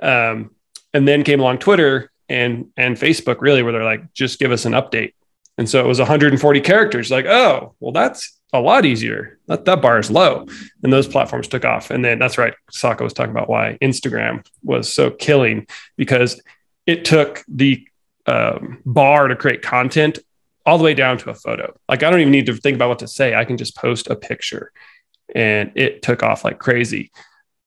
Um, 0.01 0.51
and 0.93 1.07
then 1.07 1.23
came 1.23 1.39
along 1.39 1.59
Twitter 1.59 2.11
and 2.29 2.67
and 2.75 2.97
Facebook 2.97 3.41
really 3.41 3.63
where 3.63 3.71
they're 3.71 3.83
like, 3.83 4.13
just 4.13 4.39
give 4.39 4.51
us 4.51 4.65
an 4.65 4.73
update. 4.73 5.13
And 5.57 5.67
so 5.67 5.83
it 5.83 5.87
was 5.87 5.99
140 5.99 6.61
characters. 6.61 7.09
Like, 7.09 7.25
oh, 7.25 7.73
well, 7.79 7.91
that's 7.91 8.37
a 8.53 8.59
lot 8.59 8.85
easier. 8.85 9.39
That 9.47 9.65
that 9.65 9.81
bar 9.81 9.99
is 9.99 10.11
low. 10.11 10.45
And 10.83 10.93
those 10.93 11.07
platforms 11.07 11.47
took 11.47 11.65
off. 11.65 11.89
And 11.89 12.05
then 12.05 12.19
that's 12.19 12.37
right. 12.37 12.53
Sacca 12.71 13.01
was 13.01 13.13
talking 13.13 13.31
about 13.31 13.49
why 13.49 13.77
Instagram 13.81 14.45
was 14.63 14.93
so 14.93 15.09
killing 15.09 15.67
because 15.95 16.41
it 16.85 17.05
took 17.05 17.43
the 17.47 17.87
um, 18.27 18.81
bar 18.85 19.27
to 19.27 19.35
create 19.35 19.61
content 19.61 20.19
all 20.67 20.77
the 20.77 20.83
way 20.83 20.93
down 20.93 21.17
to 21.17 21.31
a 21.31 21.33
photo. 21.33 21.73
Like 21.89 22.03
I 22.03 22.11
don't 22.11 22.19
even 22.19 22.31
need 22.31 22.45
to 22.45 22.53
think 22.53 22.75
about 22.75 22.89
what 22.89 22.99
to 22.99 23.07
say. 23.07 23.33
I 23.33 23.45
can 23.45 23.57
just 23.57 23.75
post 23.75 24.07
a 24.07 24.15
picture. 24.15 24.71
And 25.33 25.71
it 25.75 26.01
took 26.01 26.21
off 26.21 26.43
like 26.43 26.59
crazy. 26.59 27.11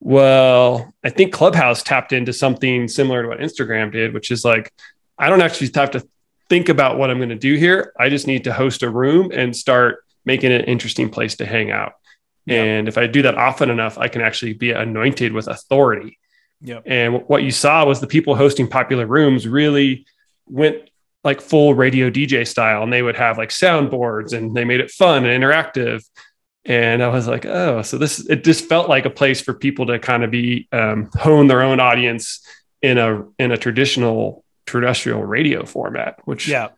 Well, 0.01 0.95
I 1.03 1.11
think 1.11 1.33
Clubhouse 1.33 1.83
tapped 1.83 2.13
into 2.13 2.33
something 2.33 2.89
similar 2.89 3.23
to 3.23 3.29
what 3.29 3.39
Instagram 3.39 3.91
did, 3.91 4.15
which 4.15 4.31
is 4.31 4.45
like, 4.45 4.73
I 5.19 5.29
don't 5.29 5.43
actually 5.43 5.71
have 5.75 5.91
to 5.93 6.07
think 6.51 6.69
about 6.69 6.99
what 6.99 7.11
I'm 7.11 7.19
going 7.19 7.31
to 7.31 7.37
do 7.37 7.55
here. 7.55 7.93
I 7.99 8.11
just 8.11 8.27
need 8.27 8.45
to 8.45 8.53
host 8.53 8.83
a 8.83 8.91
room 8.91 9.31
and 9.33 9.57
start 9.57 10.05
making 10.27 10.53
it 10.53 10.63
an 10.63 10.67
interesting 10.67 11.09
place 11.09 11.37
to 11.37 11.47
hang 11.47 11.71
out. 11.71 11.95
Yep. 12.47 12.67
And 12.67 12.89
if 12.89 12.99
I 12.99 13.07
do 13.07 13.23
that 13.23 13.35
often 13.35 13.71
enough, 13.71 13.97
I 13.97 14.09
can 14.09 14.21
actually 14.21 14.53
be 14.53 14.73
anointed 14.73 15.33
with 15.33 15.49
authority. 15.49 16.19
Yep. 16.63 16.83
And 16.85 17.23
what 17.29 17.45
you 17.45 17.51
saw 17.51 17.87
was 17.87 18.01
the 18.01 18.07
people 18.07 18.35
hosting 18.35 18.69
popular 18.69 19.07
rooms 19.07 19.49
really 19.49 20.07
went 20.47 20.90
like 21.23 21.41
full 21.41 21.75
radio 21.75 22.11
DJ 22.11 22.47
style 22.47 22.83
and 22.83 22.93
they 22.93 23.03
would 23.03 23.17
have 23.17 23.37
like 23.39 23.51
soundboards 23.51 24.33
and 24.33 24.55
they 24.55 24.65
made 24.65 24.81
it 24.81 24.91
fun 24.91 25.25
and 25.25 25.43
interactive. 25.43 26.05
And 26.65 27.03
I 27.03 27.09
was 27.09 27.27
like, 27.27 27.47
oh, 27.47 27.83
so 27.83 27.99
this 27.99 28.21
it 28.29 28.45
just 28.45 28.69
felt 28.69 28.89
like 28.89 29.07
a 29.07 29.11
place 29.11 29.41
for 29.41 29.55
people 29.55 29.87
to 29.87 29.99
kind 29.99 30.25
of 30.25 30.31
be 30.31 30.69
um, 30.73 31.11
hone 31.15 31.47
their 31.47 31.63
own 31.63 31.81
audience 31.81 32.47
in 32.83 32.99
a 32.99 33.25
in 33.39 33.51
a 33.51 33.57
traditional 33.57 34.45
terrestrial 34.67 35.23
radio 35.23 35.65
format, 35.65 36.19
which 36.25 36.49
yeah. 36.49 36.69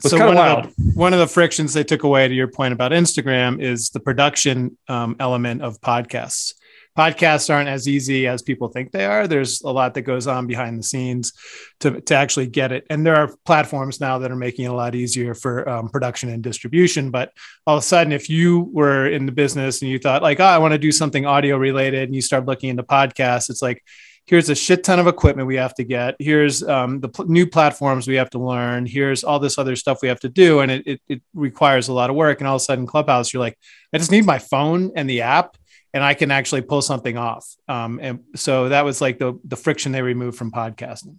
so 0.00 0.18
one 0.18 0.36
of, 0.36 0.76
the, 0.76 0.92
one 0.94 1.12
of 1.12 1.18
the 1.18 1.26
frictions 1.26 1.74
they 1.74 1.84
took 1.84 2.02
away 2.02 2.26
to 2.26 2.34
your 2.34 2.48
point 2.48 2.72
about 2.72 2.92
Instagram 2.92 3.60
is 3.60 3.90
the 3.90 4.00
production 4.00 4.78
um, 4.88 5.16
element 5.18 5.62
of 5.62 5.80
podcasts 5.80 6.54
podcasts 6.96 7.52
aren't 7.52 7.68
as 7.68 7.86
easy 7.86 8.26
as 8.26 8.42
people 8.42 8.68
think 8.68 8.90
they 8.90 9.04
are. 9.04 9.26
There's 9.26 9.62
a 9.62 9.70
lot 9.70 9.94
that 9.94 10.02
goes 10.02 10.26
on 10.26 10.46
behind 10.46 10.78
the 10.78 10.82
scenes 10.82 11.32
to, 11.80 12.00
to 12.00 12.14
actually 12.14 12.46
get 12.46 12.72
it. 12.72 12.86
And 12.88 13.04
there 13.04 13.16
are 13.16 13.34
platforms 13.44 14.00
now 14.00 14.18
that 14.18 14.30
are 14.30 14.36
making 14.36 14.64
it 14.64 14.68
a 14.68 14.74
lot 14.74 14.94
easier 14.94 15.34
for 15.34 15.68
um, 15.68 15.88
production 15.88 16.30
and 16.30 16.42
distribution. 16.42 17.10
But 17.10 17.32
all 17.66 17.76
of 17.76 17.82
a 17.82 17.86
sudden, 17.86 18.12
if 18.12 18.30
you 18.30 18.70
were 18.72 19.06
in 19.06 19.26
the 19.26 19.32
business 19.32 19.82
and 19.82 19.90
you 19.90 19.98
thought, 19.98 20.22
like, 20.22 20.40
oh, 20.40 20.44
I 20.44 20.58
want 20.58 20.72
to 20.72 20.78
do 20.78 20.92
something 20.92 21.26
audio 21.26 21.56
related, 21.56 22.04
and 22.04 22.14
you 22.14 22.22
start 22.22 22.46
looking 22.46 22.70
into 22.70 22.82
podcasts, 22.82 23.50
it's 23.50 23.62
like, 23.62 23.84
here's 24.24 24.48
a 24.48 24.56
shit 24.56 24.82
ton 24.82 24.98
of 24.98 25.06
equipment 25.06 25.46
we 25.46 25.54
have 25.54 25.74
to 25.74 25.84
get. 25.84 26.16
Here's 26.18 26.62
um, 26.64 26.98
the 27.00 27.08
pl- 27.08 27.26
new 27.26 27.46
platforms 27.46 28.08
we 28.08 28.16
have 28.16 28.30
to 28.30 28.40
learn. 28.40 28.84
Here's 28.84 29.22
all 29.22 29.38
this 29.38 29.56
other 29.56 29.76
stuff 29.76 30.02
we 30.02 30.08
have 30.08 30.18
to 30.20 30.28
do. 30.28 30.60
And 30.60 30.72
it, 30.72 30.86
it, 30.86 31.00
it 31.08 31.22
requires 31.32 31.86
a 31.86 31.92
lot 31.92 32.10
of 32.10 32.16
work. 32.16 32.40
And 32.40 32.48
all 32.48 32.56
of 32.56 32.62
a 32.62 32.64
sudden, 32.64 32.86
Clubhouse, 32.88 33.32
you're 33.32 33.40
like, 33.40 33.56
I 33.92 33.98
just 33.98 34.10
need 34.10 34.26
my 34.26 34.40
phone 34.40 34.90
and 34.96 35.08
the 35.08 35.22
app 35.22 35.56
and 35.96 36.04
I 36.04 36.12
can 36.12 36.30
actually 36.30 36.60
pull 36.60 36.82
something 36.82 37.16
off. 37.16 37.56
Um, 37.68 37.98
and 38.02 38.20
so 38.34 38.68
that 38.68 38.84
was 38.84 39.00
like 39.00 39.18
the 39.18 39.40
the 39.44 39.56
friction 39.56 39.92
they 39.92 40.02
removed 40.02 40.36
from 40.36 40.52
podcasting. 40.52 41.16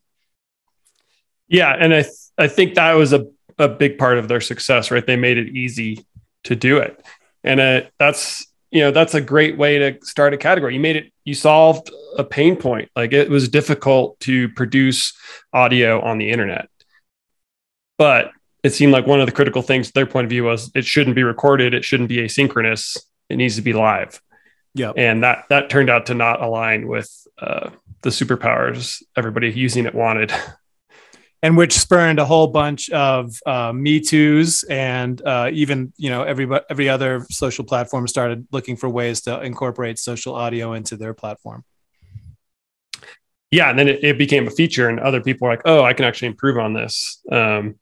Yeah, 1.48 1.76
and 1.78 1.92
I 1.96 2.04
th- 2.04 2.14
I 2.38 2.48
think 2.48 2.76
that 2.76 2.94
was 2.94 3.12
a 3.12 3.26
a 3.58 3.68
big 3.68 3.98
part 3.98 4.20
of 4.20 4.28
their 4.28 4.40
success, 4.40 4.92
right? 4.92 5.04
They 5.06 5.16
made 5.16 5.40
it 5.40 5.48
easy 5.50 6.06
to 6.44 6.56
do 6.56 6.78
it, 6.78 7.04
and 7.44 7.60
uh, 7.60 7.82
that's 7.98 8.46
you 8.70 8.82
know 8.82 8.92
that's 8.92 9.16
a 9.16 9.22
great 9.22 9.58
way 9.58 9.80
to 9.80 9.98
start 10.06 10.36
a 10.36 10.38
category. 10.38 10.76
You 10.76 10.80
made 10.80 10.96
it, 10.96 11.12
you 11.26 11.34
solved 11.34 11.90
a 12.16 12.24
pain 12.24 12.56
point. 12.56 12.92
Like 12.96 13.14
it 13.14 13.32
was 13.32 13.50
difficult 13.50 14.20
to 14.22 14.48
produce 14.50 15.12
audio 15.54 16.02
on 16.02 16.20
the 16.20 16.30
internet, 16.30 16.70
but 17.98 18.30
it 18.64 18.74
seemed 18.76 18.94
like 18.94 19.08
one 19.08 19.22
of 19.22 19.26
the 19.26 19.32
critical 19.32 19.64
things, 19.64 19.92
their 19.92 20.06
point 20.06 20.26
of 20.26 20.30
view 20.30 20.44
was 20.44 20.70
it 20.76 20.86
shouldn't 20.86 21.16
be 21.16 21.24
recorded, 21.24 21.74
it 21.74 21.84
shouldn't 21.84 22.10
be 22.10 22.18
asynchronous, 22.18 22.96
it 23.28 23.38
needs 23.38 23.56
to 23.56 23.64
be 23.64 23.74
live. 23.74 24.22
Yeah. 24.78 24.92
And 24.96 25.24
that 25.24 25.46
that 25.50 25.70
turned 25.70 25.90
out 25.90 26.06
to 26.08 26.14
not 26.14 26.42
align 26.42 26.88
with 26.88 27.10
uh, 27.40 27.72
the 28.02 28.10
superpowers 28.10 29.02
everybody 29.16 29.52
using 29.52 29.86
it 29.86 29.96
wanted. 29.96 30.32
And 31.44 31.56
which 31.56 31.74
spurned 31.74 32.18
a 32.18 32.26
whole 32.26 32.48
bunch 32.48 32.90
of 32.90 33.38
uh, 33.46 33.72
Me 33.72 34.00
Too's 34.00 34.64
and 34.64 35.22
uh, 35.22 35.52
even 35.54 35.94
you 35.96 36.10
know 36.10 36.24
every 36.24 36.50
every 36.68 36.90
other 36.90 37.28
social 37.30 37.64
platform 37.64 38.08
started 38.08 38.48
looking 38.52 38.76
for 38.76 38.90
ways 38.90 39.22
to 39.22 39.40
incorporate 39.42 40.00
social 40.00 40.34
audio 40.34 40.74
into 40.74 40.98
their 40.98 41.14
platform. 41.14 41.64
Yeah, 43.52 43.70
and 43.70 43.78
then 43.78 43.88
it, 43.88 44.04
it 44.04 44.18
became 44.18 44.48
a 44.48 44.50
feature, 44.50 44.90
and 44.90 45.00
other 45.00 45.22
people 45.22 45.46
were 45.46 45.54
like, 45.54 45.62
"Oh, 45.66 45.84
I 45.84 45.94
can 45.94 46.06
actually 46.06 46.30
improve 46.30 46.58
on 46.58 46.74
this." 46.74 47.22
Um, 47.32 47.76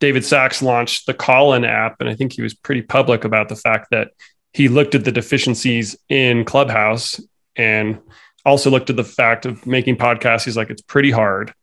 David 0.00 0.24
Sacks 0.24 0.62
launched 0.62 1.04
the 1.04 1.14
Callin 1.14 1.66
app, 1.66 1.96
and 2.00 2.08
I 2.08 2.14
think 2.14 2.32
he 2.32 2.40
was 2.40 2.54
pretty 2.54 2.80
public 2.80 3.24
about 3.24 3.50
the 3.50 3.56
fact 3.56 3.88
that 3.90 4.12
he 4.52 4.68
looked 4.68 4.94
at 4.94 5.04
the 5.04 5.12
deficiencies 5.12 5.96
in 6.08 6.44
Clubhouse 6.44 7.20
and 7.56 7.98
also 8.44 8.70
looked 8.70 8.90
at 8.90 8.96
the 8.96 9.04
fact 9.04 9.46
of 9.46 9.66
making 9.66 9.96
podcasts. 9.96 10.44
He's 10.44 10.56
like, 10.56 10.70
it's 10.70 10.82
pretty 10.82 11.10
hard. 11.10 11.54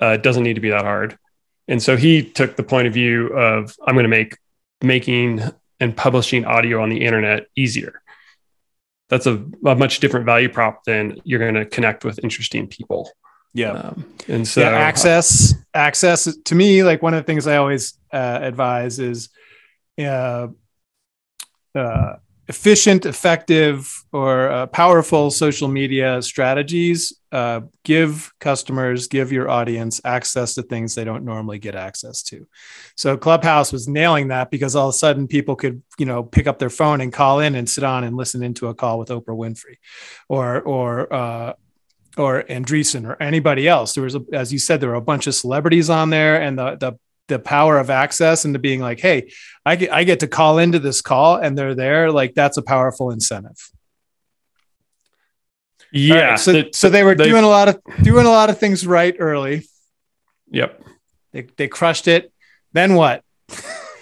Uh, 0.00 0.08
it 0.08 0.22
doesn't 0.22 0.42
need 0.42 0.54
to 0.54 0.60
be 0.60 0.70
that 0.70 0.84
hard. 0.84 1.18
And 1.68 1.82
so 1.82 1.96
he 1.96 2.22
took 2.22 2.56
the 2.56 2.62
point 2.62 2.86
of 2.86 2.94
view 2.94 3.28
of 3.28 3.74
I'm 3.86 3.94
going 3.94 4.04
to 4.04 4.08
make 4.08 4.36
making 4.82 5.42
and 5.80 5.96
publishing 5.96 6.44
audio 6.44 6.82
on 6.82 6.88
the 6.88 7.04
internet 7.04 7.46
easier. 7.56 8.00
That's 9.08 9.26
a, 9.26 9.44
a 9.66 9.74
much 9.74 10.00
different 10.00 10.26
value 10.26 10.48
prop 10.48 10.84
than 10.84 11.20
you're 11.24 11.38
going 11.38 11.54
to 11.54 11.66
connect 11.66 12.04
with 12.04 12.18
interesting 12.22 12.66
people. 12.66 13.10
Yeah. 13.52 13.72
Um, 13.72 14.14
and 14.28 14.48
so 14.48 14.62
yeah, 14.62 14.70
access, 14.70 15.54
access 15.74 16.24
to 16.44 16.54
me, 16.54 16.82
like 16.82 17.02
one 17.02 17.12
of 17.12 17.22
the 17.22 17.26
things 17.26 17.46
I 17.46 17.58
always 17.58 17.94
uh, 18.12 18.38
advise 18.40 18.98
is, 18.98 19.28
uh, 19.98 20.48
uh, 21.74 22.14
efficient, 22.48 23.06
effective, 23.06 24.04
or 24.12 24.50
uh, 24.50 24.66
powerful 24.66 25.30
social 25.30 25.68
media 25.68 26.20
strategies 26.20 27.12
uh, 27.30 27.60
give 27.84 28.32
customers, 28.40 29.08
give 29.08 29.32
your 29.32 29.48
audience 29.48 30.00
access 30.04 30.54
to 30.54 30.62
things 30.62 30.94
they 30.94 31.04
don't 31.04 31.24
normally 31.24 31.58
get 31.58 31.74
access 31.74 32.22
to. 32.22 32.46
So 32.96 33.16
Clubhouse 33.16 33.72
was 33.72 33.88
nailing 33.88 34.28
that 34.28 34.50
because 34.50 34.76
all 34.76 34.88
of 34.88 34.94
a 34.94 34.98
sudden 34.98 35.26
people 35.28 35.56
could, 35.56 35.82
you 35.98 36.04
know, 36.04 36.22
pick 36.22 36.46
up 36.46 36.58
their 36.58 36.70
phone 36.70 37.00
and 37.00 37.12
call 37.12 37.40
in 37.40 37.54
and 37.54 37.68
sit 37.68 37.84
on 37.84 38.04
and 38.04 38.16
listen 38.16 38.42
into 38.42 38.66
a 38.68 38.74
call 38.74 38.98
with 38.98 39.08
Oprah 39.08 39.28
Winfrey, 39.28 39.76
or 40.28 40.60
or 40.60 41.12
uh, 41.12 41.52
or 42.18 42.42
Andreessen 42.42 43.08
or 43.08 43.16
anybody 43.22 43.66
else. 43.66 43.94
There 43.94 44.04
was, 44.04 44.14
a, 44.14 44.22
as 44.32 44.52
you 44.52 44.58
said, 44.58 44.80
there 44.80 44.90
were 44.90 44.96
a 44.96 45.00
bunch 45.00 45.26
of 45.26 45.34
celebrities 45.34 45.88
on 45.88 46.10
there, 46.10 46.42
and 46.42 46.58
the 46.58 46.76
the 46.76 46.98
the 47.28 47.38
power 47.38 47.78
of 47.78 47.90
access 47.90 48.44
into 48.44 48.58
being 48.58 48.80
like, 48.80 49.00
hey, 49.00 49.32
I 49.64 49.76
get 49.76 49.92
I 49.92 50.04
get 50.04 50.20
to 50.20 50.28
call 50.28 50.58
into 50.58 50.78
this 50.78 51.00
call 51.00 51.36
and 51.36 51.56
they're 51.56 51.74
there. 51.74 52.10
Like 52.10 52.34
that's 52.34 52.56
a 52.56 52.62
powerful 52.62 53.10
incentive. 53.10 53.70
Yeah. 55.92 56.30
Right, 56.30 56.38
so, 56.38 56.52
the, 56.52 56.70
so 56.72 56.88
they 56.88 57.04
were 57.04 57.14
they, 57.14 57.24
doing 57.24 57.44
a 57.44 57.48
lot 57.48 57.68
of 57.68 57.80
doing 58.02 58.26
a 58.26 58.30
lot 58.30 58.50
of 58.50 58.58
things 58.58 58.86
right 58.86 59.14
early. 59.18 59.66
Yep. 60.50 60.82
They 61.32 61.42
they 61.56 61.68
crushed 61.68 62.08
it. 62.08 62.32
Then 62.72 62.94
what? 62.94 63.22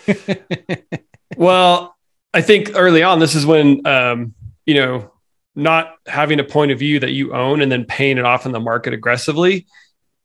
well, 1.36 1.96
I 2.32 2.42
think 2.42 2.72
early 2.74 3.02
on, 3.02 3.18
this 3.18 3.34
is 3.34 3.44
when 3.44 3.86
um, 3.86 4.34
you 4.64 4.74
know, 4.74 5.12
not 5.54 5.96
having 6.06 6.40
a 6.40 6.44
point 6.44 6.70
of 6.70 6.78
view 6.78 7.00
that 7.00 7.10
you 7.10 7.34
own 7.34 7.60
and 7.60 7.70
then 7.70 7.84
paying 7.84 8.18
it 8.18 8.24
off 8.24 8.46
in 8.46 8.52
the 8.52 8.60
market 8.60 8.94
aggressively, 8.94 9.66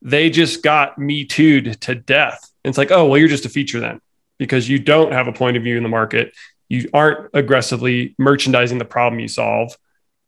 they 0.02 0.30
just 0.30 0.62
got 0.62 0.98
me 0.98 1.24
too 1.24 1.60
to 1.60 1.94
death 1.94 2.45
it's 2.68 2.78
like, 2.78 2.90
oh, 2.90 3.06
well, 3.06 3.18
you're 3.18 3.28
just 3.28 3.46
a 3.46 3.50
feature 3.50 3.80
then 3.80 4.00
because 4.38 4.68
you 4.68 4.78
don't 4.78 5.12
have 5.12 5.28
a 5.28 5.32
point 5.32 5.56
of 5.56 5.62
view 5.62 5.76
in 5.76 5.82
the 5.82 5.88
market. 5.88 6.34
You 6.68 6.88
aren't 6.92 7.30
aggressively 7.32 8.14
merchandising 8.18 8.78
the 8.78 8.84
problem 8.84 9.20
you 9.20 9.28
solve. 9.28 9.76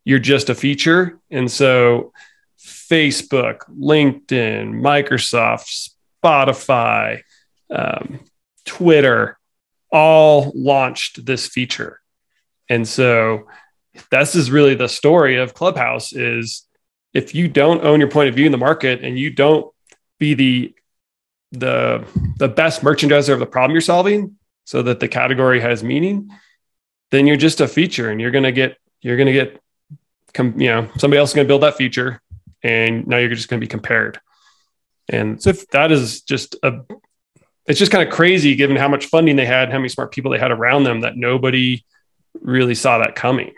You're 0.04 0.18
just 0.18 0.49
a 0.49 0.54
feature. 0.54 1.18
And 1.30 1.50
so 1.50 2.12
Facebook, 2.59 3.61
LinkedIn, 3.68 4.73
Microsoft, 4.80 5.90
Spotify, 6.25 7.23
um, 7.71 8.21
Twitter, 8.64 9.38
all 9.90 10.52
launched 10.54 11.25
this 11.25 11.47
feature. 11.47 12.00
And 12.68 12.87
so 12.87 13.49
this 14.11 14.35
is 14.35 14.50
really 14.50 14.75
the 14.75 14.88
story 14.88 15.37
of 15.37 15.54
Clubhouse 15.54 16.12
is 16.12 16.66
if 17.14 17.35
you 17.35 17.49
don't 17.49 17.85
own 17.85 18.00
your 18.00 18.11
point 18.11 18.28
of 18.28 18.35
view 18.35 18.47
in 18.47 18.52
the 18.52 18.59
market 18.59 19.02
and 19.02 19.18
you 19.18 19.30
don't 19.30 19.73
be 20.18 20.35
the 20.35 20.75
the 21.52 22.05
the 22.38 22.49
best 22.49 22.83
merchandiser 22.83 23.33
of 23.33 23.38
the 23.38 23.47
problem 23.47 23.73
you're 23.73 23.81
solving 23.81 24.37
so 24.64 24.83
that 24.83 25.00
the 25.00 25.09
category 25.09 25.61
has 25.61 25.83
meaning, 25.83 26.31
then 27.11 27.26
you're 27.26 27.37
just 27.37 27.61
a 27.61 27.69
feature 27.69 28.11
and 28.11 28.21
you're 28.21 28.31
going 28.31 28.45
to 28.45 28.52
get 28.52 28.76
you're 29.00 29.17
going 29.17 29.26
to 29.26 29.33
get 29.33 29.61
come 30.35 30.61
you 30.61 30.69
know 30.69 30.88
somebody 30.99 31.19
else 31.19 31.31
is 31.31 31.35
going 31.35 31.47
to 31.47 31.49
build 31.49 31.62
that 31.62 31.76
feature 31.76 32.21
and 32.62 33.07
now 33.07 33.17
you're 33.17 33.35
just 33.35 33.49
going 33.49 33.61
to 33.61 33.64
be 33.64 33.71
compared. 33.71 34.21
And 35.09 35.43
so 35.43 35.50
if 35.50 35.67
that 35.69 35.90
is 35.90 36.21
just 36.23 36.57
a 36.62 36.81
it's 37.67 37.78
just 37.78 37.93
kind 37.93 38.07
of 38.07 38.12
crazy 38.12 38.55
given 38.55 38.76
how 38.76 38.88
much 38.88 39.07
funding 39.07 39.37
they 39.37 39.47
had, 39.47 39.71
how 39.71 39.78
many 39.78 39.88
smart 39.88 40.11
people 40.11 40.31
they 40.31 40.38
had 40.38 40.50
around 40.50 40.85
them 40.85 41.02
that 41.02 41.17
nobody 41.17 41.85
really 42.40 42.75
saw 42.75 42.99
that 42.99 43.14
coming. 43.14 43.52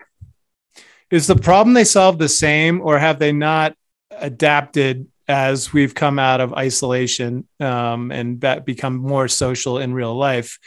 Is 1.11 1.27
the 1.27 1.37
problem 1.37 1.75
they 1.75 1.85
solved 1.85 2.19
the 2.19 2.29
same, 2.29 2.81
or 2.81 2.99
have 2.99 3.19
they 3.19 3.33
not 3.33 3.75
adapted 4.11 5.09
as 5.31 5.73
we've 5.73 5.95
come 5.95 6.19
out 6.19 6.41
of 6.41 6.53
isolation 6.53 7.47
um, 7.61 8.11
and 8.11 8.41
become 8.65 8.97
more 8.97 9.29
social 9.29 9.79
in 9.79 9.95
real 9.95 10.15
life? 10.15 10.59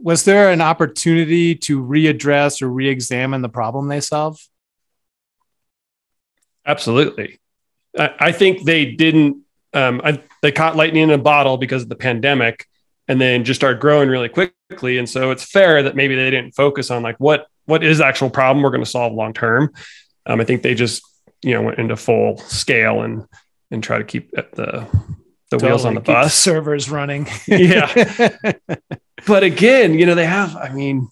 Was 0.00 0.24
there 0.24 0.50
an 0.50 0.60
opportunity 0.60 1.54
to 1.56 1.82
readdress 1.82 2.62
or 2.62 2.68
re-examine 2.68 3.42
the 3.42 3.48
problem 3.48 3.88
they 3.88 4.00
solve? 4.00 4.40
Absolutely. 6.64 7.38
I, 7.98 8.14
I 8.18 8.32
think 8.32 8.64
they 8.64 8.86
didn't. 8.86 9.42
Um, 9.74 10.00
I, 10.02 10.22
they 10.40 10.52
caught 10.52 10.76
lightning 10.76 11.02
in 11.02 11.10
a 11.10 11.18
bottle 11.18 11.58
because 11.58 11.82
of 11.82 11.90
the 11.90 11.96
pandemic, 11.96 12.66
and 13.08 13.20
then 13.20 13.44
just 13.44 13.60
started 13.60 13.80
growing 13.80 14.08
really 14.08 14.30
quickly. 14.30 14.96
And 14.96 15.08
so 15.08 15.30
it's 15.30 15.44
fair 15.44 15.82
that 15.82 15.96
maybe 15.96 16.14
they 16.14 16.30
didn't 16.30 16.52
focus 16.52 16.90
on 16.90 17.02
like 17.02 17.16
what 17.18 17.46
what 17.66 17.84
is 17.84 18.00
actual 18.00 18.30
problem 18.30 18.62
we're 18.62 18.70
going 18.70 18.84
to 18.84 18.90
solve 18.90 19.12
long 19.12 19.34
term. 19.34 19.72
Um, 20.24 20.40
I 20.40 20.44
think 20.44 20.62
they 20.62 20.74
just 20.74 21.02
you 21.42 21.54
know 21.54 21.62
went 21.62 21.78
into 21.78 21.96
full 21.96 22.38
scale 22.38 23.02
and 23.02 23.26
and 23.70 23.82
try 23.82 23.98
to 23.98 24.04
keep 24.04 24.30
the 24.32 24.46
the 24.54 24.86
totally 25.50 25.70
wheels 25.70 25.84
on 25.84 25.94
the 25.94 26.00
bus, 26.00 26.34
servers 26.34 26.90
running. 26.90 27.26
yeah, 27.46 28.36
but 29.26 29.42
again, 29.42 29.98
you 29.98 30.06
know 30.06 30.14
they 30.14 30.26
have. 30.26 30.56
I 30.56 30.70
mean, 30.70 31.08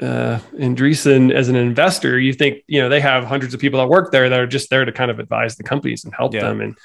uh, 0.00 0.38
Andreessen 0.54 1.32
as 1.32 1.48
an 1.48 1.56
investor, 1.56 2.18
you 2.18 2.32
think 2.32 2.62
you 2.66 2.80
know 2.80 2.88
they 2.88 3.00
have 3.00 3.24
hundreds 3.24 3.54
of 3.54 3.60
people 3.60 3.80
that 3.80 3.88
work 3.88 4.12
there 4.12 4.28
that 4.28 4.40
are 4.40 4.46
just 4.46 4.70
there 4.70 4.84
to 4.84 4.92
kind 4.92 5.10
of 5.10 5.18
advise 5.18 5.56
the 5.56 5.64
companies 5.64 6.04
and 6.04 6.14
help 6.14 6.34
yeah. 6.34 6.40
them 6.40 6.60
and 6.60 6.76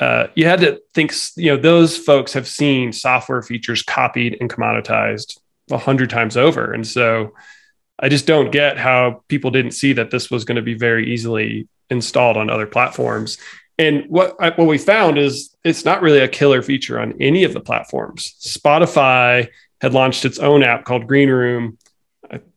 uh, 0.00 0.26
you 0.34 0.46
had 0.46 0.60
to 0.60 0.80
think, 0.92 1.12
you 1.36 1.50
know, 1.50 1.56
those 1.56 1.96
folks 1.96 2.32
have 2.32 2.48
seen 2.48 2.92
software 2.92 3.42
features 3.42 3.82
copied 3.82 4.36
and 4.40 4.50
commoditized 4.50 5.38
a 5.70 5.78
hundred 5.78 6.10
times 6.10 6.36
over. 6.36 6.72
And 6.72 6.86
so 6.86 7.32
I 7.98 8.08
just 8.08 8.26
don't 8.26 8.50
get 8.50 8.76
how 8.76 9.22
people 9.28 9.50
didn't 9.50 9.72
see 9.72 9.92
that 9.94 10.10
this 10.10 10.30
was 10.30 10.44
going 10.44 10.56
to 10.56 10.62
be 10.62 10.74
very 10.74 11.12
easily 11.12 11.68
installed 11.90 12.36
on 12.36 12.50
other 12.50 12.66
platforms. 12.66 13.38
And 13.78 14.04
what 14.08 14.38
what 14.38 14.68
we 14.68 14.78
found 14.78 15.18
is 15.18 15.54
it's 15.64 15.84
not 15.84 16.02
really 16.02 16.20
a 16.20 16.28
killer 16.28 16.62
feature 16.62 17.00
on 17.00 17.14
any 17.20 17.44
of 17.44 17.52
the 17.52 17.60
platforms. 17.60 18.34
Spotify 18.40 19.48
had 19.80 19.94
launched 19.94 20.24
its 20.24 20.38
own 20.38 20.62
app 20.62 20.84
called 20.84 21.08
Green 21.08 21.28
Room. 21.28 21.78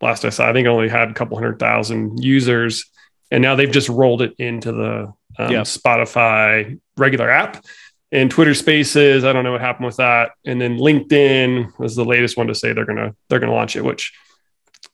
Last 0.01 0.25
I 0.25 0.29
saw, 0.29 0.49
I 0.49 0.53
think 0.53 0.65
it 0.65 0.69
only 0.69 0.89
had 0.89 1.09
a 1.09 1.13
couple 1.13 1.37
hundred 1.37 1.59
thousand 1.59 2.23
users, 2.23 2.85
and 3.31 3.41
now 3.41 3.55
they've 3.55 3.71
just 3.71 3.89
rolled 3.89 4.21
it 4.21 4.33
into 4.37 4.71
the 4.71 5.13
um, 5.39 5.51
yeah. 5.51 5.61
Spotify 5.61 6.79
regular 6.97 7.29
app. 7.29 7.65
And 8.11 8.31
Twitter 8.31 8.53
Spaces, 8.53 9.25
I 9.25 9.33
don't 9.33 9.43
know 9.43 9.51
what 9.51 9.61
happened 9.61 9.87
with 9.87 9.97
that. 9.97 10.31
And 10.45 10.61
then 10.61 10.77
LinkedIn 10.77 11.77
was 11.77 11.95
the 11.95 12.05
latest 12.05 12.37
one 12.37 12.47
to 12.47 12.55
say 12.55 12.73
they're 12.73 12.85
gonna 12.85 13.15
they're 13.27 13.39
gonna 13.39 13.53
launch 13.53 13.75
it, 13.75 13.83
which 13.83 14.13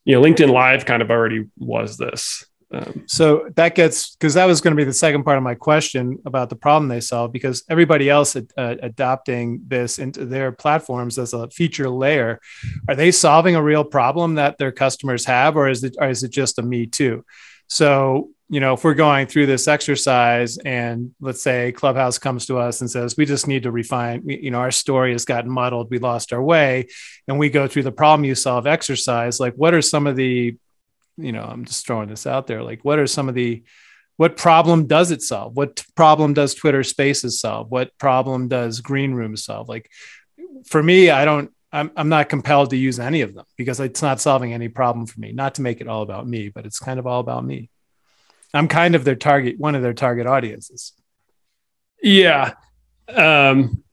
you 0.06 0.16
know 0.16 0.22
LinkedIn 0.22 0.52
Live 0.52 0.86
kind 0.86 1.02
of 1.02 1.12
already 1.12 1.46
was 1.58 1.98
this. 1.98 2.46
Um, 2.74 3.04
so 3.08 3.50
that 3.56 3.76
gets 3.76 4.16
because 4.16 4.34
that 4.34 4.46
was 4.46 4.60
going 4.60 4.76
to 4.76 4.82
be 4.82 4.84
the 4.84 4.94
second 4.94 5.24
part 5.24 5.38
of 5.38 5.44
my 5.44 5.54
question 5.54 6.18
about 6.26 6.50
the 6.50 6.56
problem 6.56 6.88
they 6.88 7.02
solve 7.02 7.32
because 7.32 7.64
everybody 7.70 8.10
else 8.10 8.36
ad, 8.36 8.48
uh, 8.58 8.76
adopting 8.82 9.62
this 9.68 10.00
into 10.00 10.26
their 10.26 10.52
platforms 10.52 11.20
as 11.20 11.34
a 11.34 11.50
feature 11.52 11.90
layer, 11.90 12.40
are 12.88 12.96
they 12.96 13.12
solving 13.12 13.56
a 13.56 13.62
real 13.62 13.84
problem 13.84 14.36
that 14.36 14.58
their 14.58 14.72
customers 14.72 15.26
have, 15.26 15.56
or 15.56 15.70
is 15.70 15.84
it 15.84 15.96
or 16.00 16.10
is 16.10 16.24
it 16.24 16.32
just 16.32 16.58
a 16.58 16.64
me 16.64 16.88
too? 16.88 17.24
So 17.68 18.30
you 18.50 18.60
know, 18.60 18.74
if 18.74 18.84
we're 18.84 18.94
going 18.94 19.26
through 19.26 19.48
this 19.48 19.68
exercise 19.68 20.60
and 20.60 21.16
let's 21.20 21.42
say 21.42 21.72
Clubhouse 21.72 22.20
comes 22.20 22.46
to 22.46 22.60
us 22.60 22.82
and 22.82 22.92
says, 22.92 23.18
we 23.18 23.26
just 23.26 23.48
need 23.48 23.64
to 23.64 23.72
refine, 23.72 24.22
you 24.28 24.52
know, 24.52 24.60
our 24.60 24.70
story 24.70 25.12
has 25.14 25.26
gotten 25.26 25.50
muddled, 25.50 25.90
we 25.90 25.98
lost 25.98 26.32
our 26.34 26.44
way, 26.44 26.88
and 27.28 27.40
we 27.40 27.50
go 27.50 27.68
through 27.68 27.82
the 27.82 27.92
problem 27.92 28.26
you 28.26 28.36
solve 28.36 28.68
exercise, 28.68 29.40
like 29.40 29.56
what 29.56 29.74
are 29.74 29.82
some 29.82 30.06
of 30.06 30.16
the, 30.16 30.56
you 31.18 31.32
know, 31.32 31.44
I'm 31.44 31.66
just 31.66 31.86
throwing 31.86 32.10
this 32.10 32.26
out 32.26 32.48
there, 32.48 32.64
like 32.64 32.84
what 32.84 33.00
are 33.00 33.08
some 33.08 33.30
of 33.30 33.36
the, 33.36 33.64
what 34.18 34.38
problem 34.38 34.88
does 34.88 35.12
it 35.12 35.22
solve? 35.22 35.56
What 35.56 35.84
problem 35.96 36.34
does 36.34 36.54
Twitter 36.54 36.84
Spaces 36.84 37.40
solve? 37.40 37.72
What 37.72 37.98
problem 37.98 38.48
does 38.48 38.82
Green 38.82 39.14
Room 39.14 39.36
solve? 39.36 39.70
Like 39.70 39.90
for 40.66 40.82
me, 40.82 41.10
I 41.10 41.26
don't, 41.26 41.52
I'm, 41.72 41.92
I'm 41.96 42.10
not 42.10 42.30
compelled 42.30 42.70
to 42.70 42.78
use 42.78 43.00
any 43.00 43.22
of 43.22 43.34
them 43.34 43.46
because 43.58 43.80
it's 43.80 44.04
not 44.04 44.22
solving 44.22 44.54
any 44.54 44.70
problem 44.70 45.08
for 45.08 45.20
me. 45.20 45.32
Not 45.32 45.56
to 45.56 45.64
make 45.64 45.82
it 45.82 45.88
all 45.88 46.04
about 46.04 46.28
me, 46.28 46.50
but 46.50 46.66
it's 46.66 46.80
kind 46.80 47.00
of 47.00 47.08
all 47.08 47.20
about 47.20 47.44
me. 47.44 47.70
I'm 48.54 48.68
kind 48.68 48.94
of 48.94 49.04
their 49.04 49.16
target, 49.16 49.60
one 49.60 49.74
of 49.74 49.82
their 49.82 49.96
target 49.96 50.28
audiences. 50.28 50.94
Yeah. 52.02 52.54
Um, 53.10 53.84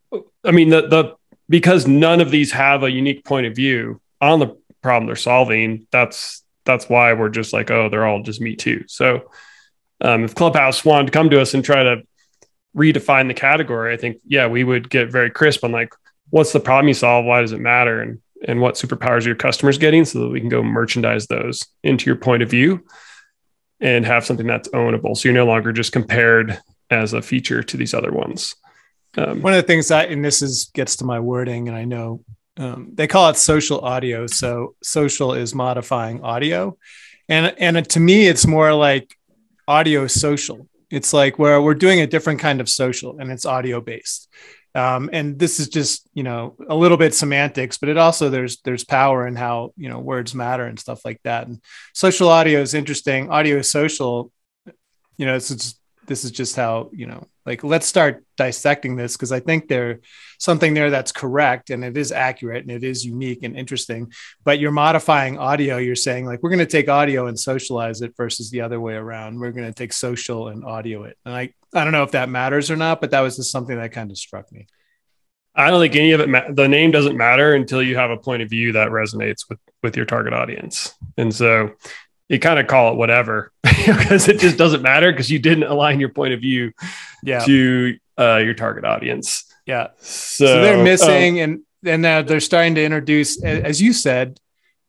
I 0.45 0.51
mean, 0.51 0.69
the, 0.69 0.83
the, 0.83 1.15
because 1.49 1.87
none 1.87 2.21
of 2.21 2.31
these 2.31 2.53
have 2.53 2.83
a 2.83 2.91
unique 2.91 3.25
point 3.25 3.47
of 3.47 3.57
view 3.57 4.03
on 4.21 4.39
the 4.39 4.59
problem 4.83 5.07
they're 5.07 5.17
solving, 5.17 5.87
that's, 5.91 6.45
that's 6.65 6.89
why 6.89 7.13
we're 7.13 7.29
just 7.29 7.53
like, 7.53 7.71
oh, 7.71 7.89
they're 7.89 8.07
all 8.07 8.23
just 8.23 8.41
me 8.41 8.57
too. 8.57 8.85
So, 8.87 9.31
um, 10.01 10.25
if 10.25 10.35
Clubhouse 10.35 10.85
wanted 10.85 11.07
to 11.07 11.13
come 11.13 11.31
to 11.31 11.41
us 11.41 11.55
and 11.55 11.65
try 11.65 11.83
to 11.83 12.03
redefine 12.77 13.29
the 13.29 13.35
category, 13.35 13.93
I 13.93 13.97
think, 13.97 14.19
yeah, 14.27 14.47
we 14.47 14.65
would 14.65 14.89
get 14.89 15.11
very 15.11 15.31
crisp 15.31 15.65
on 15.65 15.73
like, 15.73 15.93
what's 16.31 16.53
the 16.53 16.61
problem 16.61 16.89
you 16.89 16.95
solve? 16.95 17.25
Why 17.25 17.41
does 17.41 17.53
it 17.53 17.61
matter? 17.61 18.01
And, 18.01 18.21
and 18.47 18.61
what 18.61 18.77
superpowers 18.77 19.25
are 19.25 19.29
your 19.29 19.37
customers 19.37 19.79
getting 19.79 20.05
so 20.05 20.21
that 20.21 20.29
we 20.29 20.41
can 20.41 20.49
go 20.49 20.63
merchandise 20.63 21.27
those 21.27 21.67
into 21.83 22.07
your 22.07 22.17
point 22.17 22.43
of 22.43 22.51
view 22.51 22.85
and 23.81 24.07
have 24.07 24.25
something 24.25 24.47
that's 24.47 24.69
ownable. 24.69 25.17
So 25.17 25.29
you're 25.29 25.35
no 25.35 25.47
longer 25.47 25.73
just 25.73 25.93
compared 25.93 26.59
as 26.91 27.13
a 27.13 27.23
feature 27.23 27.63
to 27.63 27.77
these 27.77 27.95
other 27.95 28.13
ones. 28.13 28.55
Um, 29.17 29.43
One 29.43 29.53
of 29.53 29.61
the 29.61 29.67
things 29.67 29.89
that, 29.89 30.11
and 30.11 30.25
this 30.25 30.41
is 30.41 30.71
gets 30.75 30.97
to 30.97 31.05
my 31.05 31.21
wording, 31.21 31.69
and 31.69 31.77
I 31.77 31.85
know 31.85 32.23
um, 32.61 32.91
they 32.93 33.07
call 33.07 33.31
it 33.31 33.37
social 33.39 33.81
audio. 33.81 34.27
So 34.27 34.75
social 34.83 35.33
is 35.33 35.55
modifying 35.55 36.23
audio, 36.23 36.77
and 37.29 37.55
and 37.59 37.89
to 37.89 38.01
me, 38.01 38.27
it's 38.27 38.47
more 38.47 38.75
like 38.75 39.17
audio 39.67 40.07
social. 40.07 40.69
It's 40.91 41.15
like 41.15 41.39
where 41.39 41.63
we're 41.63 41.75
doing 41.75 42.01
a 42.01 42.07
different 42.07 42.41
kind 42.41 42.61
of 42.61 42.69
social, 42.69 43.19
and 43.19 43.33
it's 43.33 43.47
audio 43.47 43.81
based. 43.81 44.29
Um, 44.75 45.09
and 45.13 45.39
this 45.39 45.59
is 45.59 45.69
just 45.69 46.07
you 46.13 46.23
know 46.23 46.55
a 46.69 46.75
little 46.77 46.97
bit 46.97 47.13
semantics 47.13 47.77
but 47.77 47.89
it 47.89 47.99
also 47.99 48.31
there's 48.31 48.61
there's 48.61 48.85
power 48.85 49.27
in 49.27 49.35
how 49.35 49.73
you 49.77 49.89
know 49.89 49.99
words 49.99 50.33
matter 50.33 50.65
and 50.65 50.79
stuff 50.79 51.05
like 51.05 51.21
that 51.25 51.49
and 51.49 51.61
social 51.93 52.29
audio 52.29 52.61
is 52.61 52.73
interesting 52.73 53.33
audio 53.33 53.63
social 53.63 54.31
you 55.17 55.27
know 55.27 55.35
it's, 55.35 55.51
it's 55.51 55.80
this 56.11 56.25
is 56.25 56.33
just 56.33 56.57
how 56.57 56.91
you 56.93 57.07
know 57.07 57.25
like 57.47 57.63
let's 57.63 57.87
start 57.87 58.25
dissecting 58.37 58.97
this 58.97 59.17
because 59.17 59.31
i 59.31 59.39
think 59.39 59.69
there's 59.69 60.01
something 60.39 60.75
there 60.75 60.91
that's 60.91 61.13
correct 61.13 61.71
and 61.71 61.85
it 61.85 61.97
is 61.97 62.11
accurate 62.11 62.63
and 62.63 62.71
it 62.73 62.83
is 62.83 63.07
unique 63.07 63.45
and 63.45 63.57
interesting 63.57 64.11
but 64.45 64.59
you're 64.59 64.73
modifying 64.73 65.39
audio. 65.39 65.77
You're 65.77 65.97
saying 65.97 66.27
like 66.27 66.43
we're 66.43 66.51
going 66.51 66.59
to 66.59 66.67
take 66.67 66.89
audio 66.89 67.27
and 67.27 67.39
socialize 67.39 68.03
it 68.03 68.17
versus 68.17 68.51
the 68.51 68.63
other 68.63 68.81
way 68.81 68.95
around. 68.95 69.39
We're 69.39 69.53
going 69.53 69.67
to 69.67 69.73
take 69.73 69.93
social 69.93 70.49
and 70.49 70.65
audio 70.65 71.05
it. 71.05 71.17
And 71.25 71.35
i 71.35 71.53
i 71.75 71.85
don't 71.85 71.93
know 71.93 72.03
if 72.03 72.13
that 72.13 72.29
matters 72.29 72.71
or 72.71 72.77
not 72.77 73.01
but 73.01 73.13
that 73.13 73.21
was 73.21 73.37
just 73.37 73.53
something 73.53 73.77
that 73.77 73.93
kind 73.93 74.11
of 74.11 74.19
struck 74.19 74.51
me. 74.53 74.67
I 75.55 75.71
don't 75.71 75.81
think 75.81 75.97
any 75.97 76.13
of 76.13 76.21
it. 76.21 76.29
Ma- 76.29 76.51
the 76.51 76.69
name 76.69 76.91
doesn't 76.91 77.17
matter 77.17 77.55
until 77.55 77.83
you 77.83 77.97
have 77.97 78.11
a 78.11 78.17
point 78.17 78.43
of 78.43 78.49
view 78.49 78.73
that 78.73 78.91
resonates 78.91 79.49
with 79.49 79.59
with 79.83 79.97
your 79.97 80.07
target 80.07 80.33
audience, 80.33 80.95
and 81.17 81.35
so 81.35 81.73
you 82.31 82.39
kind 82.39 82.61
of 82.61 82.69
call 82.69 82.93
it 82.93 82.97
whatever 82.97 83.53
because 83.63 84.29
it 84.29 84.39
just 84.39 84.57
doesn't 84.57 84.83
matter 84.83 85.11
because 85.11 85.31
you 85.31 85.41
didn't 85.41 85.65
align 85.65 85.99
your 85.99 86.09
point 86.09 86.33
of 86.33 86.41
view 86.41 86.73
yeah. 87.25 87.41
to 87.41 87.99
uh, 88.17 88.37
your 88.37 88.55
target 88.55 88.85
audience. 88.85 89.45
Yeah. 89.67 89.89
So, 89.99 90.47
so 90.47 90.63
they're 90.63 90.83
missing, 90.83 91.43
um, 91.43 91.51
and 91.51 91.61
and 91.85 92.03
now 92.03 92.23
they're 92.23 92.41
starting 92.41 92.77
to 92.77 92.85
introduce, 92.85 93.43
as 93.43 93.83
you 93.83 93.93
said, 93.93 94.39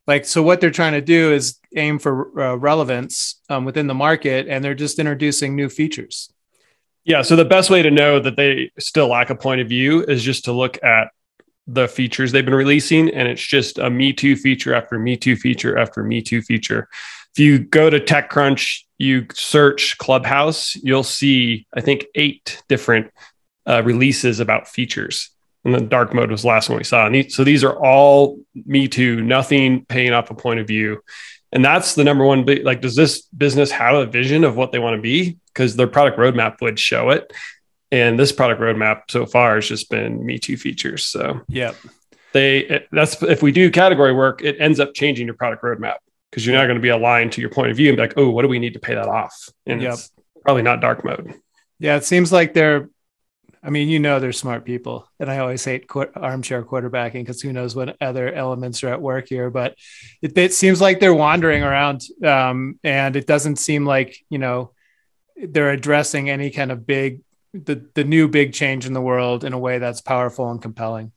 like 0.06 0.24
so. 0.24 0.42
What 0.42 0.60
they're 0.60 0.70
trying 0.70 0.92
to 0.92 1.00
do 1.00 1.32
is 1.32 1.58
aim 1.74 1.98
for 1.98 2.40
uh, 2.40 2.54
relevance 2.54 3.40
um, 3.48 3.64
within 3.64 3.86
the 3.86 3.94
market, 3.94 4.46
and 4.48 4.64
they're 4.64 4.74
just 4.74 4.98
introducing 4.98 5.56
new 5.56 5.68
features. 5.68 6.32
Yeah. 7.04 7.22
So 7.22 7.34
the 7.34 7.44
best 7.44 7.70
way 7.70 7.82
to 7.82 7.90
know 7.90 8.20
that 8.20 8.36
they 8.36 8.70
still 8.78 9.08
lack 9.08 9.30
a 9.30 9.34
point 9.34 9.60
of 9.60 9.68
view 9.68 10.04
is 10.04 10.22
just 10.22 10.44
to 10.44 10.52
look 10.52 10.82
at 10.84 11.08
the 11.66 11.88
features 11.88 12.32
they've 12.32 12.44
been 12.44 12.54
releasing, 12.54 13.08
and 13.10 13.28
it's 13.28 13.44
just 13.44 13.78
a 13.78 13.90
Me 13.90 14.12
Too 14.12 14.36
feature 14.36 14.74
after 14.74 14.98
Me 14.98 15.16
Too 15.16 15.36
feature 15.36 15.76
after 15.76 16.02
Me 16.02 16.22
Too 16.22 16.42
feature. 16.42 16.88
If 17.34 17.38
you 17.38 17.58
go 17.58 17.88
to 17.88 17.98
TechCrunch, 17.98 18.80
you 18.98 19.26
search 19.32 19.96
Clubhouse, 19.98 20.76
you'll 20.76 21.02
see, 21.02 21.66
I 21.74 21.80
think, 21.80 22.04
eight 22.14 22.62
different 22.68 23.10
uh, 23.66 23.82
releases 23.84 24.38
about 24.38 24.68
features. 24.68 25.30
And 25.64 25.74
the 25.74 25.80
dark 25.80 26.12
mode 26.12 26.30
was 26.30 26.42
the 26.42 26.48
last 26.48 26.68
one 26.68 26.78
we 26.78 26.84
saw. 26.84 27.06
And 27.06 27.14
these, 27.14 27.34
so 27.34 27.44
these 27.44 27.64
are 27.64 27.74
all 27.74 28.38
Me 28.66 28.86
Too, 28.88 29.22
nothing 29.22 29.86
paying 29.86 30.12
off 30.12 30.30
a 30.30 30.34
point 30.34 30.60
of 30.60 30.66
view. 30.66 31.02
And 31.52 31.64
that's 31.64 31.94
the 31.94 32.04
number 32.04 32.24
one. 32.24 32.44
Like, 32.64 32.80
does 32.80 32.96
this 32.96 33.22
business 33.22 33.70
have 33.70 33.94
a 33.94 34.06
vision 34.06 34.44
of 34.44 34.56
what 34.56 34.72
they 34.72 34.78
want 34.78 34.96
to 34.96 35.02
be? 35.02 35.38
Because 35.46 35.76
their 35.76 35.86
product 35.86 36.18
roadmap 36.18 36.60
would 36.60 36.78
show 36.78 37.10
it. 37.10 37.32
And 37.90 38.18
this 38.18 38.32
product 38.32 38.60
roadmap 38.60 39.02
so 39.10 39.26
far 39.26 39.54
has 39.54 39.68
just 39.68 39.88
been 39.88 40.24
Me 40.24 40.38
Too 40.38 40.56
features. 40.56 41.04
So, 41.04 41.40
yeah, 41.48 41.72
they 42.32 42.86
that's 42.90 43.22
if 43.22 43.42
we 43.42 43.52
do 43.52 43.70
category 43.70 44.12
work, 44.12 44.42
it 44.42 44.56
ends 44.58 44.80
up 44.80 44.94
changing 44.94 45.26
your 45.26 45.36
product 45.36 45.62
roadmap 45.62 45.96
because 46.32 46.46
you're 46.46 46.56
not 46.56 46.64
going 46.64 46.76
to 46.76 46.82
be 46.82 46.88
aligned 46.88 47.32
to 47.32 47.42
your 47.42 47.50
point 47.50 47.70
of 47.70 47.76
view 47.76 47.90
and 47.90 47.96
be 47.96 48.02
like, 48.02 48.14
oh, 48.16 48.30
what 48.30 48.42
do 48.42 48.48
we 48.48 48.58
need 48.58 48.72
to 48.72 48.80
pay 48.80 48.94
that 48.94 49.06
off? 49.06 49.48
And 49.66 49.82
yep. 49.82 49.92
it's 49.92 50.10
probably 50.40 50.62
not 50.62 50.80
dark 50.80 51.04
mode. 51.04 51.34
Yeah, 51.78 51.96
it 51.96 52.04
seems 52.04 52.32
like 52.32 52.54
they're 52.54 52.88
I 53.64 53.70
mean, 53.70 53.88
you 53.88 54.00
know, 54.00 54.18
they're 54.18 54.32
smart 54.32 54.64
people, 54.64 55.08
and 55.20 55.30
I 55.30 55.38
always 55.38 55.64
hate 55.64 55.86
qu- 55.86 56.10
armchair 56.16 56.64
quarterbacking 56.64 57.20
because 57.20 57.40
who 57.40 57.52
knows 57.52 57.76
what 57.76 57.96
other 58.00 58.32
elements 58.32 58.82
are 58.82 58.88
at 58.88 59.00
work 59.00 59.28
here. 59.28 59.50
But 59.50 59.76
it, 60.20 60.36
it 60.36 60.52
seems 60.52 60.80
like 60.80 60.98
they're 60.98 61.14
wandering 61.14 61.62
around, 61.62 62.02
um, 62.24 62.80
and 62.82 63.14
it 63.14 63.28
doesn't 63.28 63.56
seem 63.56 63.86
like 63.86 64.18
you 64.28 64.38
know 64.38 64.72
they're 65.36 65.70
addressing 65.70 66.28
any 66.28 66.50
kind 66.50 66.72
of 66.72 66.86
big 66.86 67.20
the 67.54 67.88
the 67.94 68.02
new 68.02 68.26
big 68.26 68.52
change 68.52 68.84
in 68.84 68.94
the 68.94 69.00
world 69.00 69.44
in 69.44 69.52
a 69.52 69.58
way 69.58 69.78
that's 69.78 70.00
powerful 70.00 70.50
and 70.50 70.60
compelling. 70.60 71.12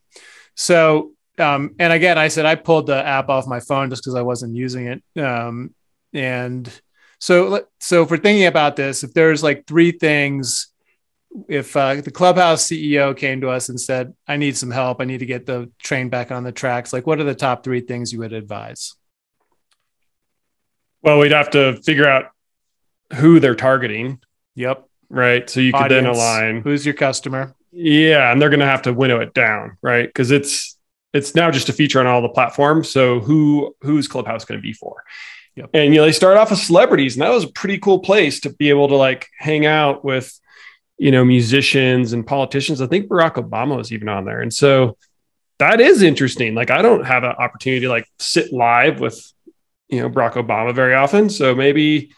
So, 0.56 1.14
um, 1.38 1.76
and 1.80 1.92
again, 1.92 2.18
I 2.18 2.28
said 2.28 2.46
I 2.46 2.56
pulled 2.56 2.88
the 2.88 3.04
app 3.04 3.30
off 3.30 3.48
my 3.48 3.60
phone 3.60 3.90
just 3.90 4.04
because 4.04 4.16
I 4.16 4.22
wasn't 4.22 4.56
using 4.56 4.88
it, 4.88 5.22
um, 5.22 5.74
and 6.14 6.70
so 7.20 7.66
so 7.80 8.04
if 8.04 8.12
we're 8.12 8.18
thinking 8.18 8.46
about 8.46 8.76
this, 8.76 9.04
if 9.04 9.14
there's 9.14 9.44
like 9.44 9.66
three 9.66 9.92
things 9.92 10.72
if 11.48 11.76
uh, 11.76 11.96
the 11.96 12.12
clubhouse 12.12 12.66
CEO 12.66 13.16
came 13.16 13.42
to 13.42 13.50
us 13.50 13.70
and 13.70 13.80
said, 13.80 14.14
"I 14.28 14.38
need 14.38 14.58
some 14.58 14.72
help. 14.72 15.02
I 15.02 15.06
need 15.06 15.20
to 15.20 15.26
get 15.26 15.46
the 15.46 15.70
train 15.80 16.10
back 16.10 16.32
on 16.32 16.44
the 16.44 16.52
tracks," 16.52 16.94
like 16.94 17.06
what 17.06 17.20
are 17.20 17.24
the 17.24 17.36
top 17.36 17.64
three 17.64 17.82
things 17.82 18.14
you 18.14 18.20
would 18.20 18.34
advise? 18.34 18.96
Well, 21.02 21.20
we'd 21.20 21.32
have 21.32 21.52
to 21.52 21.78
figure 21.84 22.08
out 22.08 22.32
who 23.14 23.40
they're 23.40 23.56
targeting. 23.56 24.20
Yep. 24.56 24.88
Right. 25.10 25.50
So 25.50 25.60
you 25.60 25.72
Audience. 25.72 25.84
could 25.84 25.96
then 25.96 26.06
align 26.08 26.62
who's 26.62 26.86
your 26.86 26.96
customer. 26.96 27.56
Yeah, 27.72 28.32
and 28.32 28.42
they're 28.42 28.50
going 28.50 28.62
to 28.62 28.66
have 28.66 28.84
to 28.84 28.94
winnow 28.94 29.20
it 29.20 29.34
down, 29.34 29.78
right? 29.82 30.08
Because 30.08 30.32
it's 30.32 30.75
it's 31.16 31.34
now 31.34 31.50
just 31.50 31.70
a 31.70 31.74
feature 31.74 32.00
on 32.00 32.08
all 32.08 32.22
the 32.22 32.30
platforms. 32.30 32.90
So 32.90 33.20
who 33.20 33.76
who's 33.82 34.08
Clubhouse 34.08 34.46
going 34.46 34.60
to 34.60 34.64
be 34.64 34.74
for? 34.74 35.04
Yep. 35.56 35.70
And 35.74 35.94
you 35.94 36.02
know, 36.02 36.06
they 36.06 36.12
start 36.12 36.38
off 36.38 36.50
with 36.52 36.60
celebrities, 36.60 37.16
and 37.16 37.22
that 37.22 37.32
was 37.32 37.46
a 37.46 37.48
pretty 37.48 37.78
cool 37.80 38.00
place 38.00 38.42
to 38.42 38.50
be 38.50 38.70
able 38.70 38.90
to 38.90 38.96
like 38.96 39.30
hang 39.40 39.66
out 39.66 40.04
with 40.04 40.40
you 40.98 41.12
know, 41.12 41.26
musicians 41.26 42.14
and 42.14 42.26
politicians. 42.26 42.82
I 42.82 42.88
think 42.88 43.08
Barack 43.08 43.34
Obama 43.34 43.78
was 43.78 43.92
even 43.92 44.08
on 44.10 44.26
there. 44.26 44.42
And 44.42 44.54
so 44.54 44.98
that 45.60 45.82
is 45.82 46.02
interesting. 46.02 46.56
Like 46.56 46.72
I 46.72 46.82
don't 46.82 47.06
have 47.06 47.24
an 47.24 47.32
opportunity 47.32 47.82
to 47.82 47.90
like 47.90 48.08
sit 48.20 48.54
live 48.54 49.00
with, 49.00 49.34
you 49.90 50.00
know, 50.00 50.10
Barack 50.10 50.34
Obama 50.34 50.74
very 50.74 50.94
often. 50.94 51.30
So 51.30 51.54
maybe 51.54 52.14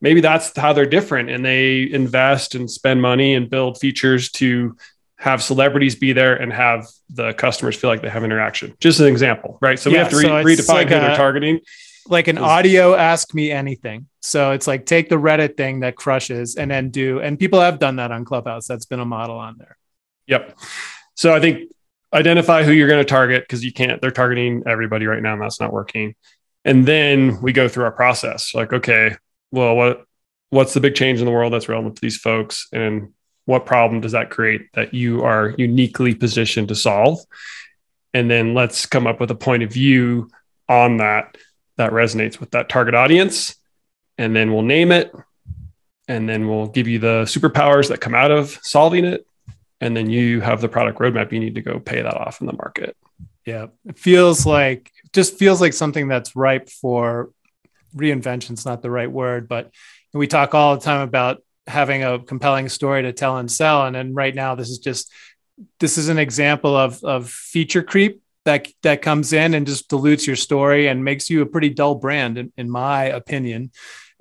maybe 0.00 0.20
that's 0.20 0.56
how 0.56 0.72
they're 0.72 0.86
different 0.86 1.28
and 1.28 1.44
they 1.44 1.90
invest 1.90 2.54
and 2.54 2.70
spend 2.70 3.02
money 3.02 3.34
and 3.34 3.50
build 3.50 3.78
features 3.78 4.30
to 4.30 4.76
have 5.20 5.42
celebrities 5.42 5.94
be 5.94 6.12
there 6.14 6.34
and 6.34 6.50
have 6.50 6.86
the 7.10 7.34
customers 7.34 7.76
feel 7.76 7.90
like 7.90 8.00
they 8.00 8.08
have 8.08 8.24
interaction. 8.24 8.74
Just 8.80 9.00
an 9.00 9.06
example, 9.06 9.58
right? 9.60 9.78
So 9.78 9.90
yeah, 9.90 9.92
we 9.92 9.98
have 9.98 10.08
to 10.10 10.16
re- 10.16 10.22
so 10.22 10.30
redefine 10.30 10.74
like 10.74 10.88
who 10.88 10.96
a, 10.96 11.00
they're 11.00 11.16
targeting 11.16 11.60
like 12.08 12.26
an 12.28 12.38
audio 12.38 12.94
ask 12.94 13.34
me 13.34 13.50
anything. 13.50 14.06
So 14.20 14.52
it's 14.52 14.66
like 14.66 14.86
take 14.86 15.08
the 15.08 15.16
Reddit 15.16 15.56
thing 15.56 15.80
that 15.80 15.94
crushes 15.94 16.56
and 16.56 16.70
then 16.70 16.90
do, 16.90 17.20
and 17.20 17.38
people 17.38 17.60
have 17.60 17.78
done 17.78 17.96
that 17.96 18.10
on 18.10 18.24
Clubhouse. 18.24 18.66
That's 18.66 18.86
been 18.86 19.00
a 19.00 19.04
model 19.04 19.36
on 19.36 19.56
there. 19.58 19.76
Yep. 20.26 20.58
So 21.14 21.34
I 21.34 21.40
think 21.40 21.70
identify 22.12 22.64
who 22.64 22.72
you're 22.72 22.88
going 22.88 23.04
to 23.04 23.08
target 23.08 23.44
because 23.44 23.64
you 23.64 23.72
can't, 23.72 24.00
they're 24.00 24.10
targeting 24.10 24.62
everybody 24.66 25.06
right 25.06 25.22
now 25.22 25.34
and 25.34 25.42
that's 25.42 25.60
not 25.60 25.72
working. 25.72 26.14
And 26.64 26.86
then 26.86 27.40
we 27.40 27.52
go 27.52 27.68
through 27.68 27.84
our 27.84 27.92
process 27.92 28.54
like, 28.54 28.72
okay, 28.72 29.16
well, 29.50 29.76
what, 29.76 30.04
what's 30.48 30.74
the 30.74 30.80
big 30.80 30.94
change 30.94 31.20
in 31.20 31.26
the 31.26 31.30
world 31.30 31.52
that's 31.52 31.68
relevant 31.68 31.96
to 31.96 32.02
these 32.02 32.16
folks? 32.16 32.68
And 32.72 33.12
what 33.44 33.66
problem 33.66 34.00
does 34.00 34.12
that 34.12 34.30
create 34.30 34.72
that 34.74 34.94
you 34.94 35.22
are 35.22 35.54
uniquely 35.58 36.14
positioned 36.14 36.68
to 36.68 36.74
solve? 36.74 37.18
And 38.14 38.30
then 38.30 38.54
let's 38.54 38.86
come 38.86 39.06
up 39.06 39.20
with 39.20 39.30
a 39.30 39.36
point 39.36 39.62
of 39.62 39.72
view 39.72 40.30
on 40.68 40.98
that 40.98 41.36
that 41.76 41.92
resonates 41.92 42.38
with 42.38 42.50
that 42.50 42.68
target 42.68 42.94
audience. 42.94 43.56
And 44.18 44.36
then 44.36 44.52
we'll 44.52 44.62
name 44.62 44.92
it. 44.92 45.12
And 46.08 46.28
then 46.28 46.48
we'll 46.48 46.66
give 46.66 46.88
you 46.88 46.98
the 46.98 47.22
superpowers 47.22 47.88
that 47.88 48.00
come 48.00 48.14
out 48.14 48.30
of 48.30 48.58
solving 48.62 49.04
it. 49.04 49.26
And 49.80 49.96
then 49.96 50.10
you 50.10 50.40
have 50.40 50.60
the 50.60 50.68
product 50.68 50.98
roadmap. 50.98 51.32
You 51.32 51.40
need 51.40 51.54
to 51.54 51.62
go 51.62 51.80
pay 51.80 52.02
that 52.02 52.14
off 52.14 52.40
in 52.40 52.46
the 52.46 52.52
market. 52.52 52.96
Yeah. 53.46 53.68
It 53.86 53.98
feels 53.98 54.44
like, 54.44 54.92
just 55.12 55.38
feels 55.38 55.60
like 55.60 55.72
something 55.72 56.06
that's 56.06 56.36
ripe 56.36 56.68
for 56.68 57.30
reinvention. 57.96 58.50
It's 58.50 58.66
not 58.66 58.82
the 58.82 58.90
right 58.90 59.10
word, 59.10 59.48
but 59.48 59.72
we 60.12 60.26
talk 60.26 60.54
all 60.54 60.76
the 60.76 60.82
time 60.82 61.00
about 61.00 61.42
having 61.66 62.04
a 62.04 62.18
compelling 62.18 62.68
story 62.68 63.02
to 63.02 63.12
tell 63.12 63.36
and 63.38 63.50
sell. 63.50 63.86
And 63.86 63.94
then 63.94 64.14
right 64.14 64.34
now, 64.34 64.54
this 64.54 64.70
is 64.70 64.78
just, 64.78 65.12
this 65.78 65.98
is 65.98 66.08
an 66.08 66.18
example 66.18 66.76
of, 66.76 67.02
of 67.04 67.28
feature 67.28 67.82
creep 67.82 68.22
that 68.44 68.68
that 68.82 69.02
comes 69.02 69.32
in 69.32 69.54
and 69.54 69.66
just 69.66 69.88
dilutes 69.88 70.26
your 70.26 70.36
story 70.36 70.88
and 70.88 71.04
makes 71.04 71.28
you 71.28 71.42
a 71.42 71.46
pretty 71.46 71.70
dull 71.70 71.94
brand, 71.94 72.38
in, 72.38 72.52
in 72.56 72.70
my 72.70 73.04
opinion. 73.04 73.70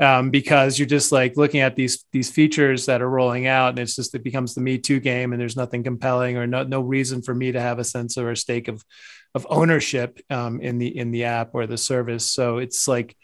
Um, 0.01 0.29
because 0.29 0.79
you're 0.79 0.87
just 0.87 1.11
like 1.11 1.35
looking 1.35 1.59
at 1.59 1.75
these 1.75 2.05
these 2.13 2.31
features 2.31 2.85
that 2.85 3.01
are 3.01 3.09
rolling 3.09 3.47
out, 3.47 3.69
and 3.69 3.79
it's 3.79 3.97
just 3.97 4.15
it 4.15 4.23
becomes 4.23 4.55
the 4.55 4.61
Me 4.61 4.77
Too 4.77 5.01
game, 5.01 5.33
and 5.33 5.41
there's 5.41 5.57
nothing 5.57 5.83
compelling 5.83 6.37
or 6.37 6.47
no 6.47 6.63
no 6.63 6.79
reason 6.79 7.21
for 7.21 7.35
me 7.35 7.51
to 7.51 7.59
have 7.59 7.79
a 7.79 7.83
sense 7.83 8.17
or 8.17 8.31
a 8.31 8.37
stake 8.37 8.69
of 8.69 8.83
of 9.35 9.45
ownership 9.49 10.19
um, 10.29 10.61
in 10.61 10.77
the 10.77 10.97
in 10.97 11.11
the 11.11 11.25
app 11.25 11.49
or 11.53 11.67
the 11.67 11.77
service. 11.77 12.29
So 12.29 12.59
it's 12.59 12.87
like 12.87 13.15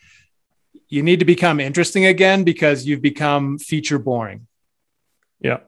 you 0.89 1.03
need 1.03 1.19
to 1.19 1.25
become 1.25 1.59
interesting 1.59 2.05
again 2.05 2.43
because 2.43 2.85
you've 2.85 3.01
become 3.01 3.57
feature 3.57 3.99
boring. 3.99 4.47
Yeah. 5.39 5.59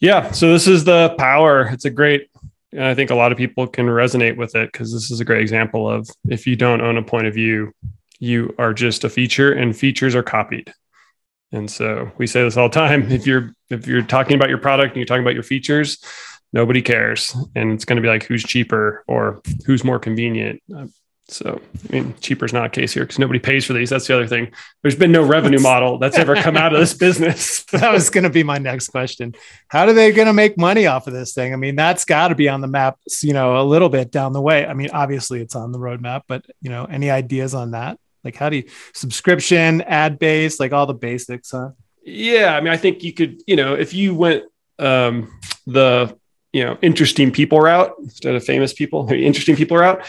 Yeah. 0.00 0.32
So 0.32 0.52
this 0.52 0.66
is 0.66 0.84
the 0.84 1.14
power. 1.18 1.68
It's 1.68 1.84
a 1.84 1.90
great 1.90 2.28
and 2.72 2.84
I 2.84 2.94
think 2.94 3.10
a 3.10 3.14
lot 3.14 3.32
of 3.32 3.38
people 3.38 3.66
can 3.66 3.86
resonate 3.86 4.36
with 4.36 4.54
it 4.54 4.72
because 4.72 4.92
this 4.92 5.10
is 5.10 5.20
a 5.20 5.24
great 5.24 5.42
example 5.42 5.88
of 5.88 6.08
if 6.26 6.46
you 6.46 6.56
don't 6.56 6.80
own 6.80 6.96
a 6.96 7.02
point 7.02 7.26
of 7.26 7.34
view, 7.34 7.72
you 8.18 8.54
are 8.58 8.72
just 8.72 9.04
a 9.04 9.10
feature 9.10 9.52
and 9.52 9.76
features 9.76 10.14
are 10.14 10.22
copied. 10.22 10.72
And 11.52 11.70
so 11.70 12.10
we 12.16 12.26
say 12.26 12.42
this 12.42 12.56
all 12.56 12.70
the 12.70 12.74
time. 12.74 13.12
If 13.12 13.26
you're 13.26 13.52
if 13.68 13.86
you're 13.86 14.02
talking 14.02 14.36
about 14.36 14.48
your 14.48 14.58
product 14.58 14.90
and 14.90 14.96
you're 14.96 15.06
talking 15.06 15.22
about 15.22 15.34
your 15.34 15.42
features, 15.42 15.98
nobody 16.52 16.80
cares. 16.80 17.36
And 17.54 17.72
it's 17.72 17.84
going 17.84 17.96
to 17.96 18.02
be 18.02 18.08
like 18.08 18.24
who's 18.24 18.42
cheaper 18.42 19.04
or 19.06 19.42
who's 19.66 19.84
more 19.84 19.98
convenient. 19.98 20.62
So, 21.32 21.60
I 21.88 21.92
mean, 21.92 22.14
cheaper 22.20 22.44
is 22.44 22.52
not 22.52 22.66
a 22.66 22.68
case 22.68 22.92
here 22.92 23.04
because 23.04 23.18
nobody 23.18 23.38
pays 23.38 23.64
for 23.64 23.72
these. 23.72 23.90
That's 23.90 24.06
the 24.06 24.14
other 24.14 24.26
thing. 24.26 24.52
There's 24.82 24.96
been 24.96 25.12
no 25.12 25.22
revenue 25.22 25.60
model 25.60 25.98
that's 25.98 26.18
ever 26.18 26.36
come 26.36 26.56
out 26.56 26.74
of 26.74 26.80
this 26.80 26.94
business. 26.98 27.64
that 27.64 27.90
was 27.90 28.10
going 28.10 28.24
to 28.24 28.30
be 28.30 28.42
my 28.42 28.58
next 28.58 28.88
question. 28.88 29.34
How 29.68 29.86
are 29.86 29.92
they 29.92 30.12
going 30.12 30.26
to 30.26 30.32
make 30.32 30.58
money 30.58 30.86
off 30.86 31.06
of 31.06 31.14
this 31.14 31.32
thing? 31.32 31.52
I 31.52 31.56
mean, 31.56 31.74
that's 31.74 32.04
got 32.04 32.28
to 32.28 32.34
be 32.34 32.48
on 32.48 32.60
the 32.60 32.66
map, 32.66 32.98
you 33.22 33.32
know, 33.32 33.60
a 33.60 33.64
little 33.64 33.88
bit 33.88 34.10
down 34.10 34.32
the 34.32 34.42
way. 34.42 34.66
I 34.66 34.74
mean, 34.74 34.90
obviously 34.92 35.40
it's 35.40 35.56
on 35.56 35.72
the 35.72 35.78
roadmap, 35.78 36.22
but 36.28 36.44
you 36.60 36.70
know, 36.70 36.84
any 36.84 37.10
ideas 37.10 37.54
on 37.54 37.70
that? 37.70 37.98
Like, 38.24 38.36
how 38.36 38.50
do 38.50 38.58
you 38.58 38.64
subscription, 38.92 39.80
ad 39.82 40.18
based, 40.18 40.60
like 40.60 40.72
all 40.72 40.86
the 40.86 40.94
basics, 40.94 41.50
huh? 41.50 41.70
Yeah, 42.04 42.54
I 42.54 42.60
mean, 42.60 42.72
I 42.72 42.76
think 42.76 43.02
you 43.02 43.12
could, 43.12 43.42
you 43.46 43.56
know, 43.56 43.74
if 43.74 43.94
you 43.94 44.14
went 44.14 44.44
um, 44.78 45.40
the 45.66 46.16
you 46.52 46.64
know 46.64 46.76
interesting 46.82 47.30
people 47.30 47.58
route 47.60 47.94
instead 48.00 48.34
of 48.34 48.44
famous 48.44 48.72
people, 48.72 49.10
interesting 49.12 49.56
people 49.56 49.76
route 49.76 50.06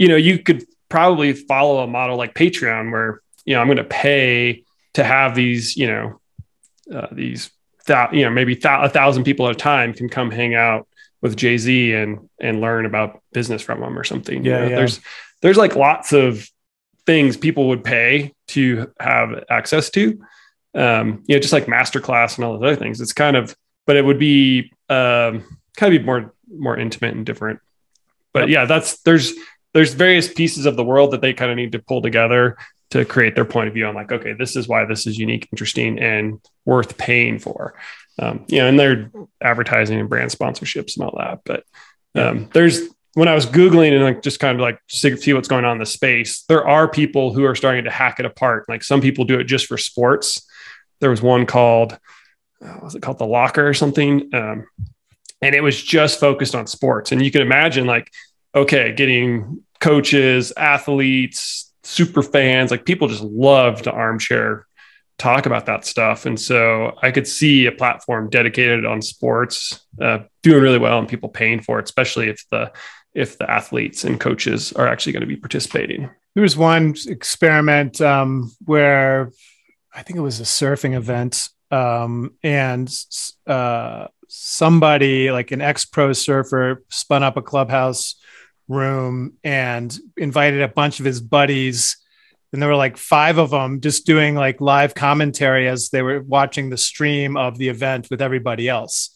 you 0.00 0.08
know, 0.08 0.16
you 0.16 0.38
could 0.38 0.64
probably 0.88 1.34
follow 1.34 1.84
a 1.84 1.86
model 1.86 2.16
like 2.16 2.32
Patreon 2.32 2.90
where, 2.90 3.20
you 3.44 3.54
know, 3.54 3.60
I'm 3.60 3.66
going 3.66 3.76
to 3.76 3.84
pay 3.84 4.64
to 4.94 5.04
have 5.04 5.34
these, 5.34 5.76
you 5.76 5.86
know, 5.86 6.20
uh, 6.90 7.08
these, 7.12 7.50
th- 7.86 8.08
you 8.12 8.24
know, 8.24 8.30
maybe 8.30 8.54
th- 8.54 8.64
a 8.64 8.88
thousand 8.88 9.24
people 9.24 9.46
at 9.46 9.56
a 9.56 9.58
time 9.58 9.92
can 9.92 10.08
come 10.08 10.30
hang 10.30 10.54
out 10.54 10.88
with 11.20 11.36
Jay 11.36 11.58
Z 11.58 11.92
and 11.92 12.30
and 12.40 12.62
learn 12.62 12.86
about 12.86 13.20
business 13.34 13.60
from 13.60 13.82
him 13.82 13.98
or 13.98 14.02
something. 14.02 14.42
Yeah, 14.42 14.52
you 14.52 14.64
know, 14.64 14.70
yeah. 14.70 14.76
There's 14.76 15.00
there's 15.42 15.58
like 15.58 15.76
lots 15.76 16.14
of 16.14 16.48
things 17.04 17.36
people 17.36 17.68
would 17.68 17.84
pay 17.84 18.32
to 18.48 18.90
have 18.98 19.44
access 19.50 19.90
to. 19.90 20.18
Um, 20.74 21.24
you 21.26 21.36
know, 21.36 21.40
just 21.40 21.52
like 21.52 21.66
masterclass 21.66 22.36
and 22.36 22.46
all 22.46 22.54
those 22.54 22.62
other 22.62 22.76
things. 22.76 23.02
It's 23.02 23.12
kind 23.12 23.36
of, 23.36 23.54
but 23.86 23.96
it 23.96 24.04
would 24.04 24.18
be 24.18 24.72
um, 24.88 25.60
kind 25.76 25.94
of 25.94 26.00
be 26.00 26.06
more 26.06 26.32
more 26.48 26.78
intimate 26.78 27.14
and 27.14 27.26
different. 27.26 27.60
But 28.32 28.48
yeah, 28.48 28.64
that's 28.64 29.02
there's 29.02 29.34
there's 29.72 29.94
various 29.94 30.32
pieces 30.32 30.66
of 30.66 30.76
the 30.76 30.84
world 30.84 31.12
that 31.12 31.20
they 31.20 31.32
kind 31.32 31.50
of 31.50 31.56
need 31.56 31.72
to 31.72 31.78
pull 31.78 32.02
together 32.02 32.56
to 32.90 33.04
create 33.04 33.34
their 33.34 33.44
point 33.44 33.68
of 33.68 33.74
view 33.74 33.86
on 33.86 33.94
like 33.94 34.10
okay 34.10 34.32
this 34.32 34.56
is 34.56 34.66
why 34.66 34.84
this 34.84 35.06
is 35.06 35.18
unique 35.18 35.48
interesting 35.52 35.98
and 35.98 36.40
worth 36.64 36.96
paying 36.98 37.38
for 37.38 37.74
um, 38.18 38.44
you 38.48 38.58
know 38.58 38.66
and 38.66 38.78
their 38.78 39.10
advertising 39.40 40.00
and 40.00 40.08
brand 40.08 40.30
sponsorships 40.30 40.96
and 40.96 41.04
all 41.04 41.16
that 41.16 41.40
but 41.44 41.64
um, 42.16 42.48
there's 42.52 42.88
when 43.14 43.28
I 43.28 43.34
was 43.34 43.46
Googling 43.46 43.92
and 43.92 44.04
like 44.04 44.22
just 44.22 44.40
kind 44.40 44.54
of 44.54 44.60
like 44.60 44.80
see 44.88 45.32
what's 45.32 45.48
going 45.48 45.64
on 45.64 45.72
in 45.72 45.78
the 45.78 45.86
space, 45.86 46.42
there 46.48 46.66
are 46.66 46.88
people 46.88 47.32
who 47.32 47.44
are 47.44 47.54
starting 47.54 47.84
to 47.84 47.90
hack 47.90 48.20
it 48.20 48.26
apart. 48.26 48.68
Like 48.68 48.84
some 48.84 49.00
people 49.00 49.24
do 49.24 49.40
it 49.40 49.44
just 49.44 49.66
for 49.66 49.76
sports. 49.76 50.46
There 51.00 51.10
was 51.10 51.22
one 51.22 51.46
called, 51.46 51.98
uh, 52.64 52.78
was 52.82 52.94
it 52.94 53.02
called 53.02 53.18
the 53.18 53.26
locker 53.26 53.66
or 53.66 53.74
something? 53.74 54.30
Um, 54.32 54.66
and 55.42 55.54
it 55.54 55.62
was 55.62 55.82
just 55.82 56.20
focused 56.20 56.54
on 56.54 56.66
sports. 56.66 57.10
And 57.10 57.22
you 57.22 57.30
can 57.30 57.42
imagine 57.42 57.86
like, 57.86 58.12
okay, 58.54 58.92
getting 58.92 59.62
coaches, 59.80 60.52
athletes, 60.56 61.72
super 61.82 62.22
fans, 62.22 62.70
like 62.70 62.84
people 62.84 63.08
just 63.08 63.22
love 63.22 63.82
to 63.82 63.92
armchair 63.92 64.66
talk 65.20 65.44
about 65.44 65.66
that 65.66 65.84
stuff. 65.84 66.24
And 66.24 66.40
so 66.40 66.96
I 67.02 67.10
could 67.10 67.28
see 67.28 67.66
a 67.66 67.72
platform 67.72 68.30
dedicated 68.30 68.86
on 68.86 69.02
sports 69.02 69.86
uh, 70.00 70.20
doing 70.42 70.62
really 70.62 70.78
well 70.78 70.98
and 70.98 71.08
people 71.08 71.28
paying 71.28 71.60
for 71.60 71.78
it, 71.78 71.84
especially 71.84 72.28
if 72.28 72.44
the 72.50 72.72
if 73.12 73.38
the 73.38 73.50
athletes 73.50 74.04
and 74.04 74.20
coaches 74.20 74.72
are 74.72 74.86
actually 74.86 75.12
going 75.12 75.22
to 75.22 75.26
be 75.26 75.36
participating. 75.36 76.08
There 76.34 76.42
was 76.42 76.56
one 76.56 76.94
experiment 77.06 78.00
um, 78.00 78.54
where 78.64 79.32
I 79.92 80.02
think 80.02 80.16
it 80.16 80.22
was 80.22 80.40
a 80.40 80.44
surfing 80.44 80.94
event, 80.94 81.48
um, 81.72 82.34
and 82.44 82.88
uh, 83.48 84.06
somebody 84.28 85.32
like 85.32 85.50
an 85.50 85.60
ex 85.60 85.84
pro 85.84 86.12
surfer 86.12 86.84
spun 86.88 87.22
up 87.22 87.36
a 87.36 87.42
clubhouse 87.42 88.14
room 88.70 89.34
and 89.44 89.98
invited 90.16 90.62
a 90.62 90.68
bunch 90.68 91.00
of 91.00 91.06
his 91.06 91.20
buddies 91.20 91.96
and 92.52 92.60
there 92.60 92.68
were 92.68 92.76
like 92.76 92.96
five 92.96 93.38
of 93.38 93.50
them 93.50 93.80
just 93.80 94.06
doing 94.06 94.34
like 94.34 94.60
live 94.60 94.94
commentary 94.94 95.68
as 95.68 95.90
they 95.90 96.02
were 96.02 96.20
watching 96.22 96.70
the 96.70 96.78
stream 96.78 97.36
of 97.36 97.58
the 97.58 97.68
event 97.68 98.08
with 98.10 98.22
everybody 98.22 98.68
else 98.68 99.10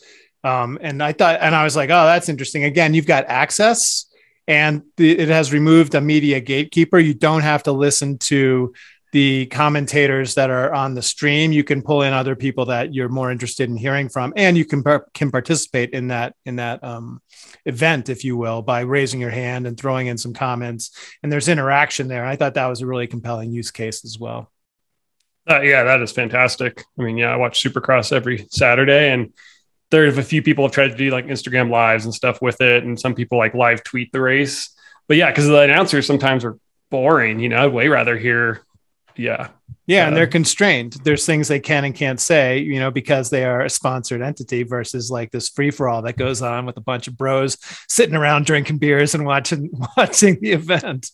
um, 0.44 0.78
and 0.82 1.02
I 1.02 1.12
thought, 1.12 1.38
and 1.40 1.54
I 1.54 1.64
was 1.64 1.74
like, 1.74 1.88
oh, 1.88 2.04
that's 2.04 2.28
interesting. 2.28 2.64
Again, 2.64 2.92
you've 2.92 3.06
got 3.06 3.24
access 3.26 4.04
and 4.46 4.82
the, 4.98 5.18
it 5.18 5.28
has 5.28 5.52
removed 5.52 5.94
a 5.94 6.02
media 6.02 6.38
gatekeeper. 6.38 6.98
You 6.98 7.14
don't 7.14 7.40
have 7.40 7.62
to 7.62 7.72
listen 7.72 8.18
to 8.18 8.74
the 9.14 9.46
commentators 9.46 10.34
that 10.34 10.50
are 10.50 10.74
on 10.74 10.94
the 10.94 11.00
stream. 11.00 11.52
You 11.52 11.62
can 11.62 11.82
pull 11.82 12.02
in 12.02 12.12
other 12.12 12.34
people 12.34 12.64
that 12.64 12.92
you're 12.92 13.08
more 13.08 13.30
interested 13.30 13.70
in 13.70 13.76
hearing 13.76 14.08
from, 14.08 14.32
and 14.36 14.56
you 14.56 14.64
can 14.64 14.82
can 15.14 15.30
participate 15.30 15.90
in 15.90 16.08
that 16.08 16.34
in 16.44 16.56
that 16.56 16.82
um, 16.82 17.22
event, 17.64 18.08
if 18.08 18.24
you 18.24 18.36
will, 18.36 18.60
by 18.60 18.80
raising 18.80 19.20
your 19.20 19.30
hand 19.30 19.68
and 19.68 19.78
throwing 19.78 20.08
in 20.08 20.18
some 20.18 20.34
comments. 20.34 20.90
And 21.22 21.30
there's 21.30 21.46
interaction 21.46 22.08
there. 22.08 22.26
I 22.26 22.34
thought 22.34 22.54
that 22.54 22.66
was 22.66 22.80
a 22.80 22.86
really 22.88 23.06
compelling 23.06 23.52
use 23.52 23.70
case 23.70 24.04
as 24.04 24.18
well. 24.18 24.50
Uh, 25.48 25.60
yeah, 25.60 25.84
that 25.84 26.02
is 26.02 26.10
fantastic. 26.10 26.82
I 26.98 27.02
mean, 27.04 27.16
yeah, 27.16 27.32
I 27.32 27.36
watch 27.36 27.62
Supercross 27.62 28.10
every 28.10 28.48
Saturday, 28.50 29.12
and 29.12 29.32
there's 29.92 30.18
a 30.18 30.24
few 30.24 30.42
people 30.42 30.64
have 30.64 30.72
tried 30.72 30.88
to 30.88 30.96
do 30.96 31.10
like 31.10 31.26
Instagram 31.26 31.70
lives 31.70 32.04
and 32.04 32.12
stuff 32.12 32.42
with 32.42 32.60
it, 32.60 32.82
and 32.82 32.98
some 32.98 33.14
people 33.14 33.38
like 33.38 33.54
live 33.54 33.84
tweet 33.84 34.10
the 34.10 34.20
race. 34.20 34.74
But 35.06 35.18
yeah, 35.18 35.30
because 35.30 35.46
the 35.46 35.60
announcers 35.60 36.04
sometimes 36.04 36.44
are 36.44 36.58
boring. 36.90 37.38
You 37.38 37.50
know, 37.50 37.64
I'd 37.64 37.72
way 37.72 37.86
rather 37.86 38.18
hear, 38.18 38.62
yeah, 39.16 39.48
yeah, 39.86 40.06
and 40.06 40.16
they're 40.16 40.26
constrained. 40.26 40.94
There's 41.04 41.26
things 41.26 41.48
they 41.48 41.60
can 41.60 41.84
and 41.84 41.94
can't 41.94 42.18
say, 42.18 42.58
you 42.58 42.80
know, 42.80 42.90
because 42.90 43.28
they 43.28 43.44
are 43.44 43.62
a 43.62 43.70
sponsored 43.70 44.22
entity 44.22 44.62
versus 44.62 45.10
like 45.10 45.30
this 45.30 45.50
free 45.50 45.70
for 45.70 45.88
all 45.88 46.02
that 46.02 46.16
goes 46.16 46.40
on 46.40 46.64
with 46.64 46.78
a 46.78 46.80
bunch 46.80 47.06
of 47.06 47.18
bros 47.18 47.58
sitting 47.88 48.14
around 48.14 48.46
drinking 48.46 48.78
beers 48.78 49.14
and 49.14 49.26
watching 49.26 49.70
watching 49.96 50.40
the 50.40 50.52
event. 50.52 51.10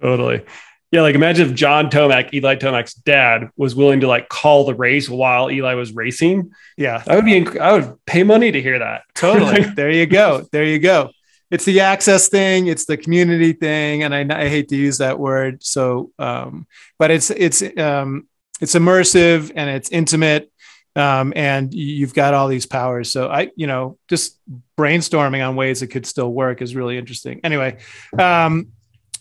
Totally. 0.00 0.44
Yeah, 0.92 1.02
like 1.02 1.14
imagine 1.14 1.48
if 1.48 1.54
John 1.54 1.88
Tomac, 1.88 2.34
Eli 2.34 2.56
Tomac's 2.56 2.94
dad, 2.94 3.50
was 3.56 3.76
willing 3.76 4.00
to 4.00 4.08
like 4.08 4.28
call 4.28 4.64
the 4.64 4.74
race 4.74 5.08
while 5.08 5.50
Eli 5.50 5.74
was 5.74 5.92
racing. 5.92 6.52
Yeah, 6.76 7.02
I 7.06 7.14
would 7.14 7.24
be. 7.24 7.40
Inc- 7.40 7.60
I 7.60 7.72
would 7.72 8.04
pay 8.06 8.22
money 8.24 8.50
to 8.50 8.60
hear 8.60 8.80
that. 8.80 9.02
Totally. 9.14 9.62
there 9.76 9.90
you 9.90 10.06
go. 10.06 10.46
There 10.50 10.64
you 10.64 10.80
go. 10.80 11.10
It's 11.50 11.64
the 11.64 11.80
access 11.80 12.28
thing. 12.28 12.68
It's 12.68 12.84
the 12.84 12.96
community 12.96 13.52
thing, 13.52 14.02
and 14.02 14.14
I, 14.14 14.44
I 14.44 14.48
hate 14.48 14.68
to 14.68 14.76
use 14.76 14.98
that 14.98 15.18
word. 15.18 15.62
So, 15.62 16.12
um, 16.18 16.66
but 16.98 17.10
it's 17.10 17.30
it's 17.30 17.62
um, 17.76 18.28
it's 18.60 18.74
immersive 18.74 19.50
and 19.54 19.68
it's 19.68 19.90
intimate, 19.90 20.50
um, 20.94 21.32
and 21.34 21.74
you've 21.74 22.14
got 22.14 22.34
all 22.34 22.48
these 22.48 22.66
powers. 22.66 23.10
So 23.10 23.28
I, 23.28 23.50
you 23.56 23.66
know, 23.66 23.98
just 24.08 24.38
brainstorming 24.78 25.46
on 25.46 25.56
ways 25.56 25.82
it 25.82 25.88
could 25.88 26.06
still 26.06 26.32
work 26.32 26.62
is 26.62 26.74
really 26.74 26.98
interesting. 26.98 27.40
Anyway. 27.42 27.78
Um, 28.18 28.68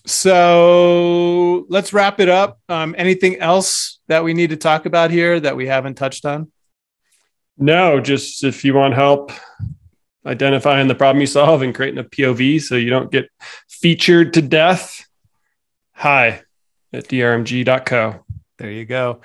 so 0.05 1.65
let's 1.69 1.93
wrap 1.93 2.19
it 2.19 2.29
up. 2.29 2.59
Um, 2.67 2.95
anything 2.97 3.37
else 3.37 3.99
that 4.07 4.23
we 4.23 4.33
need 4.33 4.49
to 4.49 4.57
talk 4.57 4.85
about 4.85 5.11
here 5.11 5.39
that 5.39 5.55
we 5.55 5.67
haven't 5.67 5.95
touched 5.95 6.25
on? 6.25 6.51
No, 7.57 7.99
just 7.99 8.43
if 8.43 8.63
you 8.63 8.73
want 8.73 8.93
help 8.93 9.31
identifying 10.25 10.87
the 10.87 10.95
problem 10.95 11.21
you 11.21 11.27
solve 11.27 11.61
and 11.61 11.73
creating 11.73 11.99
a 11.99 12.03
POV 12.03 12.61
so 12.61 12.75
you 12.75 12.89
don't 12.89 13.11
get 13.11 13.29
featured 13.67 14.33
to 14.33 14.41
death, 14.41 15.07
hi 15.91 16.41
at 16.91 17.07
drmg.co. 17.07 18.25
There 18.57 18.71
you 18.71 18.85
go 18.85 19.21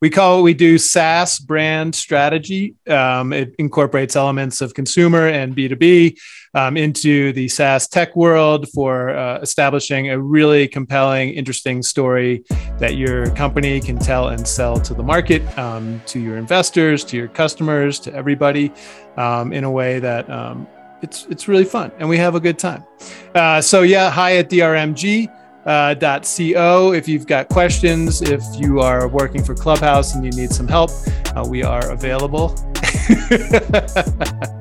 we 0.00 0.10
call 0.10 0.40
it 0.40 0.42
we 0.42 0.54
do 0.54 0.78
SaaS 0.78 1.38
brand 1.38 1.94
strategy. 1.94 2.76
Um, 2.88 3.32
it 3.32 3.54
incorporates 3.58 4.14
elements 4.14 4.60
of 4.60 4.74
consumer 4.74 5.26
and 5.26 5.56
B2B 5.56 6.18
um, 6.54 6.76
into 6.76 7.32
the 7.32 7.48
SaaS 7.48 7.88
tech 7.88 8.14
world 8.14 8.68
for 8.70 9.10
uh, 9.10 9.40
establishing 9.40 10.10
a 10.10 10.18
really 10.18 10.68
compelling, 10.68 11.30
interesting 11.30 11.82
story 11.82 12.44
that 12.78 12.96
your 12.96 13.30
company 13.34 13.80
can 13.80 13.98
tell 13.98 14.28
and 14.28 14.46
sell 14.46 14.78
to 14.80 14.94
the 14.94 15.02
market, 15.02 15.42
um, 15.58 16.00
to 16.06 16.20
your 16.20 16.36
investors, 16.36 17.04
to 17.04 17.16
your 17.16 17.28
customers, 17.28 17.98
to 18.00 18.14
everybody 18.14 18.72
um, 19.16 19.52
in 19.52 19.64
a 19.64 19.70
way 19.70 19.98
that 19.98 20.30
um, 20.30 20.66
it's, 21.02 21.26
it's 21.26 21.48
really 21.48 21.64
fun 21.64 21.90
and 21.98 22.08
we 22.08 22.16
have 22.16 22.34
a 22.34 22.40
good 22.40 22.58
time. 22.58 22.84
Uh, 23.34 23.60
so, 23.60 23.82
yeah, 23.82 24.10
hi 24.10 24.36
at 24.36 24.48
DRMG 24.48 25.28
uh, 25.68 25.94
.co 25.94 26.92
if 26.92 27.06
you've 27.06 27.26
got 27.26 27.48
questions. 27.48 28.22
If 28.22 28.42
you 28.56 28.80
are 28.80 29.06
working 29.06 29.44
for 29.44 29.54
Clubhouse 29.54 30.14
and 30.14 30.24
you 30.24 30.32
need 30.32 30.50
some 30.50 30.66
help, 30.66 30.90
uh, 31.36 31.46
we 31.48 31.62
are 31.62 31.90
available. 31.90 32.56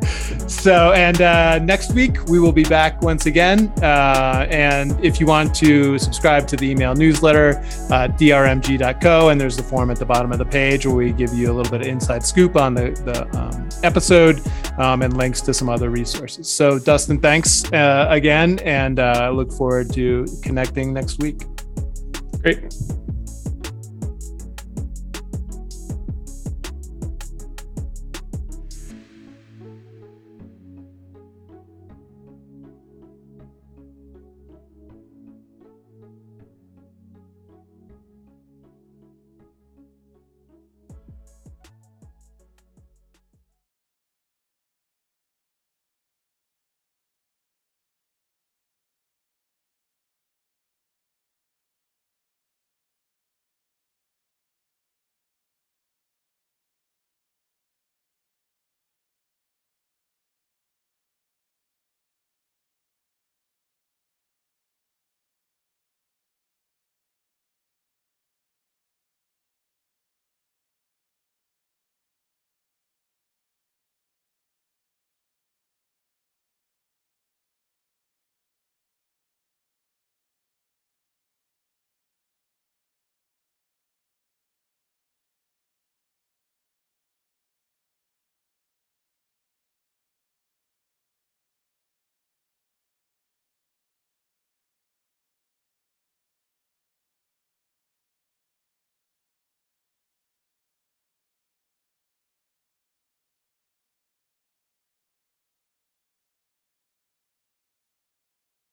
so, 0.48 0.92
and 0.94 1.22
uh, 1.22 1.60
next 1.60 1.94
week 1.94 2.26
we 2.26 2.40
will 2.40 2.52
be 2.52 2.64
back 2.64 3.02
once 3.02 3.26
again. 3.26 3.72
Uh, 3.82 4.48
and 4.50 5.04
if 5.04 5.20
you 5.20 5.26
want 5.26 5.54
to 5.56 5.98
subscribe 6.00 6.48
to 6.48 6.56
the 6.56 6.70
email 6.70 6.96
newsletter, 6.96 7.58
uh, 7.90 8.08
drmg.co, 8.08 9.30
and 9.30 9.40
there's 9.40 9.58
the 9.58 9.64
form 9.64 9.92
at 9.92 9.98
the 9.98 10.06
bottom 10.06 10.32
of 10.32 10.38
the 10.38 10.46
page 10.46 10.86
where 10.86 10.96
we 10.96 11.12
give 11.12 11.34
you 11.34 11.52
a 11.52 11.54
little 11.54 11.72
bit 11.72 11.82
of 11.82 11.88
inside 11.88 12.24
scoop 12.24 12.56
on 12.56 12.74
the, 12.74 12.92
the 13.06 13.38
um, 13.38 13.70
episode 13.84 14.42
um, 14.78 15.02
and 15.02 15.18
links 15.18 15.42
to 15.42 15.54
some 15.54 15.70
other 15.70 15.90
resources. 15.90 16.48
So, 16.48 16.80
Dustin, 16.80 17.20
thanks 17.20 17.72
uh, 17.74 18.08
again, 18.10 18.60
and 18.60 19.00
I 19.00 19.30
look 19.30 19.52
forward 19.52 19.94
to 19.94 20.26
connecting 20.42 20.94
next 20.94 21.20
week. 21.20 21.42
Great. 22.42 22.74